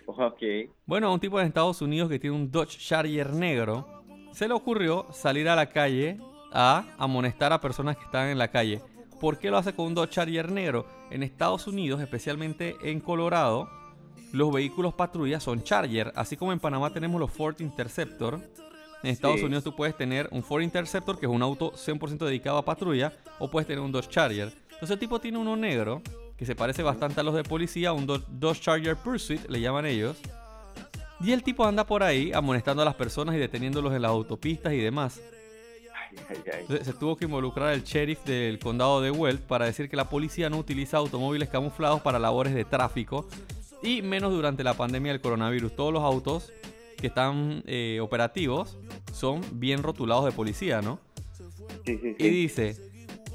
ok. 0.05 0.41
Bueno, 0.85 1.07
a 1.07 1.13
un 1.13 1.19
tipo 1.19 1.39
en 1.39 1.47
Estados 1.47 1.81
Unidos 1.81 2.09
que 2.09 2.19
tiene 2.19 2.35
un 2.35 2.51
Dodge 2.51 2.77
Charger 2.77 3.33
negro, 3.33 4.03
se 4.31 4.47
le 4.47 4.53
ocurrió 4.53 5.07
salir 5.11 5.49
a 5.49 5.55
la 5.55 5.69
calle 5.69 6.19
a 6.51 6.85
amonestar 6.97 7.51
a 7.53 7.61
personas 7.61 7.97
que 7.97 8.05
están 8.05 8.29
en 8.29 8.37
la 8.37 8.49
calle. 8.49 8.81
¿Por 9.19 9.37
qué 9.37 9.49
lo 9.51 9.57
hace 9.57 9.73
con 9.73 9.87
un 9.87 9.95
Dodge 9.95 10.11
Charger 10.11 10.51
negro? 10.51 10.85
En 11.11 11.23
Estados 11.23 11.67
Unidos, 11.67 12.01
especialmente 12.01 12.75
en 12.83 12.99
Colorado, 12.99 13.69
los 14.31 14.53
vehículos 14.53 14.93
patrulla 14.93 15.39
son 15.39 15.63
Charger, 15.63 16.11
así 16.15 16.37
como 16.37 16.53
en 16.53 16.59
Panamá 16.59 16.93
tenemos 16.93 17.19
los 17.19 17.31
Ford 17.31 17.59
Interceptor. 17.59 18.39
En 19.03 19.09
Estados 19.11 19.39
Sí. 19.39 19.45
Unidos 19.45 19.63
tú 19.63 19.75
puedes 19.75 19.95
tener 19.95 20.27
un 20.31 20.43
Ford 20.43 20.61
Interceptor, 20.61 21.17
que 21.19 21.25
es 21.25 21.31
un 21.31 21.41
auto 21.41 21.71
100% 21.73 22.25
dedicado 22.25 22.57
a 22.57 22.65
patrulla, 22.65 23.13
o 23.39 23.49
puedes 23.49 23.67
tener 23.67 23.81
un 23.81 23.91
Dodge 23.91 24.09
Charger. 24.09 24.51
Entonces 24.71 24.91
el 24.91 24.99
tipo 24.99 25.19
tiene 25.19 25.37
uno 25.37 25.55
negro, 25.55 26.01
que 26.37 26.45
se 26.45 26.55
parece 26.55 26.83
bastante 26.83 27.19
a 27.19 27.23
los 27.23 27.33
de 27.35 27.43
policía, 27.43 27.93
un 27.93 28.05
Do- 28.05 28.21
Dodge 28.27 28.61
Charger 28.61 28.95
Pursuit, 28.97 29.47
le 29.49 29.61
llaman 29.61 29.85
ellos. 29.85 30.17
Y 31.21 31.31
el 31.33 31.43
tipo 31.43 31.65
anda 31.65 31.85
por 31.85 32.01
ahí 32.03 32.31
amonestando 32.33 32.81
a 32.81 32.85
las 32.85 32.95
personas 32.95 33.35
y 33.35 33.39
deteniéndolos 33.39 33.93
en 33.93 34.01
las 34.01 34.09
autopistas 34.11 34.71
y 34.73 34.77
demás. 34.77 35.21
Entonces, 36.59 36.85
se 36.87 36.93
tuvo 36.93 37.15
que 37.17 37.25
involucrar 37.25 37.73
el 37.73 37.83
sheriff 37.83 38.23
del 38.25 38.57
condado 38.59 38.99
de 39.01 39.11
Weld 39.11 39.41
para 39.41 39.65
decir 39.65 39.89
que 39.89 39.95
la 39.95 40.09
policía 40.09 40.49
no 40.49 40.57
utiliza 40.57 40.97
automóviles 40.97 41.49
camuflados 41.49 42.01
para 42.01 42.17
labores 42.19 42.53
de 42.55 42.65
tráfico 42.65 43.27
y 43.83 44.01
menos 44.01 44.31
durante 44.31 44.63
la 44.63 44.73
pandemia 44.73 45.11
del 45.11 45.21
coronavirus. 45.21 45.75
Todos 45.75 45.93
los 45.93 46.03
autos 46.03 46.51
que 46.99 47.07
están 47.07 47.63
eh, 47.65 47.99
operativos 48.01 48.77
son 49.13 49.41
bien 49.53 49.83
rotulados 49.83 50.25
de 50.25 50.31
policía, 50.31 50.81
¿no? 50.81 50.99
Sí, 51.85 51.97
sí, 51.97 52.15
Y 52.17 52.29
dice, 52.29 52.75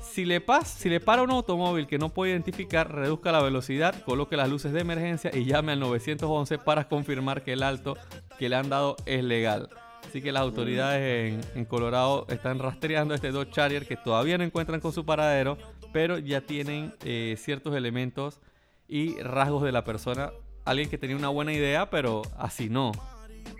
si 0.02 0.24
le, 0.24 0.40
pas, 0.40 0.68
si 0.68 0.88
le 0.88 1.00
para 1.00 1.22
un 1.22 1.30
automóvil 1.30 1.86
que 1.86 1.98
no 1.98 2.10
puede 2.10 2.32
identificar, 2.32 2.94
reduzca 2.94 3.32
la 3.32 3.42
velocidad, 3.42 4.02
coloque 4.04 4.36
las 4.36 4.48
luces 4.48 4.72
de 4.72 4.80
emergencia 4.80 5.30
y 5.34 5.44
llame 5.44 5.72
al 5.72 5.80
911 5.80 6.58
para 6.58 6.88
confirmar 6.88 7.42
que 7.42 7.54
el 7.54 7.62
alto 7.62 7.96
que 8.38 8.48
le 8.48 8.56
han 8.56 8.68
dado 8.68 8.96
es 9.06 9.24
legal. 9.24 9.70
Así 10.06 10.22
que 10.22 10.30
las 10.30 10.42
autoridades 10.42 11.34
en, 11.34 11.58
en 11.58 11.64
Colorado 11.64 12.26
están 12.28 12.60
rastreando 12.60 13.14
este 13.14 13.32
Dodge 13.32 13.50
Charger 13.50 13.86
que 13.86 13.96
todavía 13.96 14.38
no 14.38 14.44
encuentran 14.44 14.80
con 14.80 14.92
su 14.92 15.04
paradero, 15.04 15.58
pero 15.92 16.18
ya 16.18 16.40
tienen 16.40 16.92
eh, 17.04 17.36
ciertos 17.38 17.74
elementos 17.74 18.40
y 18.88 19.20
rasgos 19.20 19.62
de 19.62 19.72
la 19.72 19.84
persona. 19.84 20.32
Alguien 20.64 20.88
que 20.88 20.98
tenía 20.98 21.16
una 21.16 21.28
buena 21.28 21.52
idea, 21.52 21.90
pero 21.90 22.22
así 22.38 22.68
no. 22.68 22.92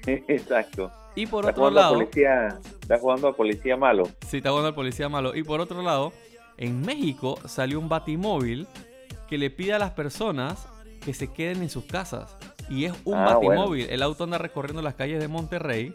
Exacto. 0.29 0.91
Y 1.17 1.27
por 1.27 1.45
Está 1.45 1.51
otro 1.53 1.61
jugando, 1.63 1.81
a 1.81 1.83
lado... 1.83 1.95
policía, 1.95 2.59
está 2.81 2.99
jugando 2.99 3.29
a 3.29 3.37
policía 3.37 3.77
malo. 3.77 4.05
Sí, 4.27 4.39
está 4.39 4.51
jugando 4.51 4.69
al 4.69 4.75
policía 4.75 5.09
malo. 5.09 5.35
Y 5.37 5.45
por 5.45 5.61
otro 5.61 5.81
lado, 5.83 6.13
en 6.57 6.81
México 6.83 7.39
salió 7.47 7.79
un 7.79 7.89
batimóvil 7.89 8.67
que 9.29 9.39
le 9.39 9.51
pide 9.51 9.75
a 9.75 9.79
las 9.79 9.93
personas 9.93 10.67
que 11.05 11.15
se 11.15 11.33
queden 11.33 11.63
en 11.63 11.71
sus 11.71 11.85
casas. 11.85 12.37
Y 12.69 12.87
es 12.87 12.93
un 13.05 13.15
Ah, 13.15 13.37
bueno. 13.37 13.49
batimóvil. 13.61 13.87
El 13.91 14.03
auto 14.03 14.25
anda 14.25 14.39
recorriendo 14.39 14.83
las 14.83 14.95
calles 14.95 15.21
de 15.21 15.29
Monterrey, 15.29 15.95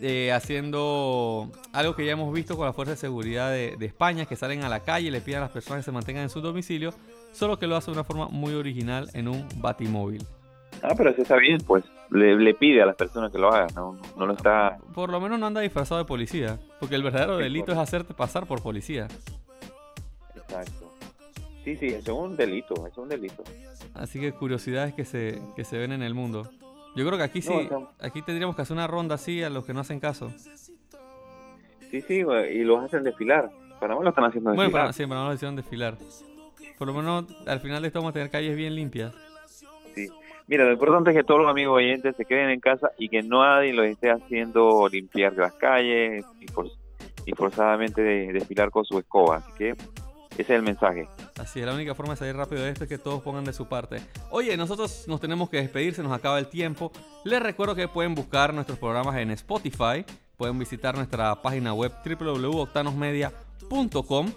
eh, 0.00 0.32
haciendo 0.32 1.50
algo 1.72 1.94
que 1.94 2.04
ya 2.04 2.12
hemos 2.12 2.32
visto 2.32 2.56
con 2.56 2.66
la 2.66 2.72
Fuerza 2.72 2.92
de 2.92 2.96
Seguridad 2.98 3.50
de, 3.50 3.76
de 3.78 3.86
España, 3.86 4.26
que 4.26 4.36
salen 4.36 4.64
a 4.64 4.68
la 4.68 4.80
calle 4.80 5.08
y 5.08 5.10
le 5.10 5.20
piden 5.20 5.38
a 5.38 5.42
las 5.42 5.50
personas 5.50 5.80
que 5.80 5.84
se 5.84 5.92
mantengan 5.92 6.24
en 6.24 6.30
su 6.30 6.40
domicilio, 6.40 6.92
solo 7.32 7.58
que 7.58 7.66
lo 7.66 7.76
hace 7.76 7.86
de 7.86 7.92
una 7.92 8.04
forma 8.04 8.28
muy 8.28 8.54
original 8.54 9.08
en 9.14 9.28
un 9.28 9.46
batimóvil. 9.56 10.26
Ah, 10.82 10.94
pero 10.96 11.10
eso 11.10 11.22
está 11.22 11.36
bien, 11.36 11.58
pues. 11.66 11.84
Le, 12.10 12.34
le 12.36 12.54
pide 12.54 12.82
a 12.82 12.86
las 12.86 12.96
personas 12.96 13.30
que 13.30 13.38
lo 13.38 13.52
hagan, 13.52 13.68
no, 13.76 13.96
no 14.16 14.26
lo 14.26 14.32
está... 14.32 14.78
Por 14.94 15.10
lo 15.10 15.20
menos 15.20 15.38
no 15.38 15.46
anda 15.46 15.60
disfrazado 15.60 16.00
de 16.00 16.04
policía, 16.06 16.58
porque 16.80 16.96
el 16.96 17.02
verdadero 17.04 17.36
delito 17.38 17.70
es 17.70 17.78
hacerte 17.78 18.14
pasar 18.14 18.46
por 18.46 18.62
policía. 18.62 19.06
Exacto. 20.34 20.92
Sí, 21.64 21.76
sí, 21.76 21.86
eso 21.86 21.98
es 21.98 22.08
un 22.30 22.36
delito, 22.36 22.74
eso 22.74 22.86
es 22.88 22.98
un 22.98 23.08
delito. 23.08 23.44
Así 23.94 24.18
que 24.18 24.32
curiosidades 24.32 24.94
que 24.94 25.04
se, 25.04 25.40
que 25.54 25.64
se 25.64 25.78
ven 25.78 25.92
en 25.92 26.02
el 26.02 26.14
mundo. 26.14 26.48
Yo 26.96 27.06
creo 27.06 27.16
que 27.18 27.24
aquí 27.24 27.42
sí, 27.42 27.68
No, 27.70 27.92
aquí 28.00 28.22
tendríamos 28.22 28.56
que 28.56 28.62
hacer 28.62 28.74
una 28.76 28.86
ronda 28.88 29.14
así 29.14 29.42
a 29.44 29.50
los 29.50 29.64
que 29.64 29.72
no 29.72 29.80
hacen 29.80 30.00
caso. 30.00 30.32
Sí, 31.90 32.00
sí, 32.00 32.22
y 32.52 32.64
los 32.64 32.84
hacen 32.84 33.04
desfilar. 33.04 33.50
Para 33.78 33.94
mí 33.94 34.02
lo 34.02 34.08
están 34.10 34.24
haciendo 34.24 34.50
Bueno, 34.50 34.62
desfilar. 34.64 34.82
para, 34.86 34.92
sí, 34.92 35.06
para 35.06 35.20
no 35.20 35.28
lo 35.28 35.34
hicieron 35.34 35.56
desfilar. 35.56 35.96
Por 36.78 36.88
lo 36.88 36.94
menos 36.94 37.26
al 37.46 37.60
final 37.60 37.82
de 37.82 37.88
esto 37.88 38.00
vamos 38.00 38.10
a 38.10 38.14
tener 38.14 38.30
calles 38.30 38.56
bien 38.56 38.74
limpias. 38.74 39.14
Mira, 40.46 40.64
lo 40.64 40.72
importante 40.72 41.10
es 41.10 41.16
que 41.16 41.22
todos 41.24 41.40
los 41.40 41.50
amigos 41.50 41.76
oyentes 41.76 42.16
se 42.16 42.24
queden 42.24 42.50
en 42.50 42.60
casa 42.60 42.90
y 42.98 43.08
que 43.08 43.22
nadie 43.22 43.72
los 43.72 43.86
esté 43.86 44.10
haciendo 44.10 44.88
limpiar 44.88 45.32
las 45.34 45.52
calles 45.54 46.24
y, 46.40 46.46
y 47.30 47.32
forzadamente 47.34 48.02
de- 48.02 48.32
desfilar 48.32 48.70
con 48.70 48.84
su 48.84 48.98
escoba. 48.98 49.36
Así 49.36 49.52
que 49.56 49.70
ese 49.70 50.42
es 50.42 50.50
el 50.50 50.62
mensaje. 50.62 51.06
Así 51.38 51.60
es, 51.60 51.66
la 51.66 51.74
única 51.74 51.94
forma 51.94 52.14
de 52.14 52.18
salir 52.18 52.36
rápido 52.36 52.62
de 52.62 52.70
esto 52.70 52.84
es 52.84 52.90
que 52.90 52.98
todos 52.98 53.22
pongan 53.22 53.44
de 53.44 53.52
su 53.52 53.68
parte. 53.68 53.98
Oye, 54.30 54.56
nosotros 54.56 55.04
nos 55.06 55.20
tenemos 55.20 55.48
que 55.50 55.58
despedir, 55.58 55.94
se 55.94 56.02
nos 56.02 56.12
acaba 56.12 56.38
el 56.38 56.48
tiempo. 56.48 56.90
Les 57.24 57.40
recuerdo 57.42 57.74
que 57.74 57.88
pueden 57.88 58.14
buscar 58.14 58.52
nuestros 58.54 58.78
programas 58.78 59.16
en 59.18 59.30
Spotify. 59.32 60.04
Pueden 60.36 60.58
visitar 60.58 60.94
nuestra 60.96 61.34
página 61.42 61.74
web 61.74 61.92
www.octanosmedia.com 62.04 63.49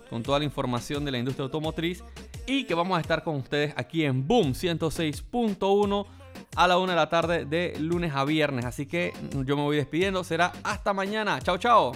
con 0.10 0.24
toda 0.24 0.39
la 0.39 0.46
información 0.46 1.04
de 1.06 1.12
la 1.12 1.17
industria 1.17 1.46
automotriz. 1.46 2.04
Y 2.46 2.65
que 2.65 2.76
vamos 2.76 2.98
a 2.98 3.02
estar 3.02 3.24
con 3.24 3.36
ustedes 3.36 3.74
aquí 3.76 4.04
en 4.06 4.28
Boom 4.28 4.54
106.1 4.54 6.06
a 6.56 6.67
la 6.67 6.78
una 6.78 6.91
de 6.91 6.98
la 6.98 7.10
tarde 7.10 7.46
de 7.46 7.74
lunes 7.80 8.13
a 8.13 8.26
viernes. 8.26 8.65
Así 8.65 8.86
que 8.86 9.13
yo 9.46 9.56
me 9.56 9.63
voy 9.63 9.78
despidiendo. 9.78 10.24
Será 10.24 10.54
hasta 10.63 10.93
mañana. 10.93 11.39
Chao, 11.41 11.58
chao. 11.58 11.93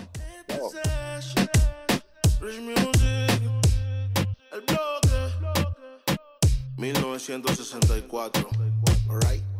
Rich 9.09 9.56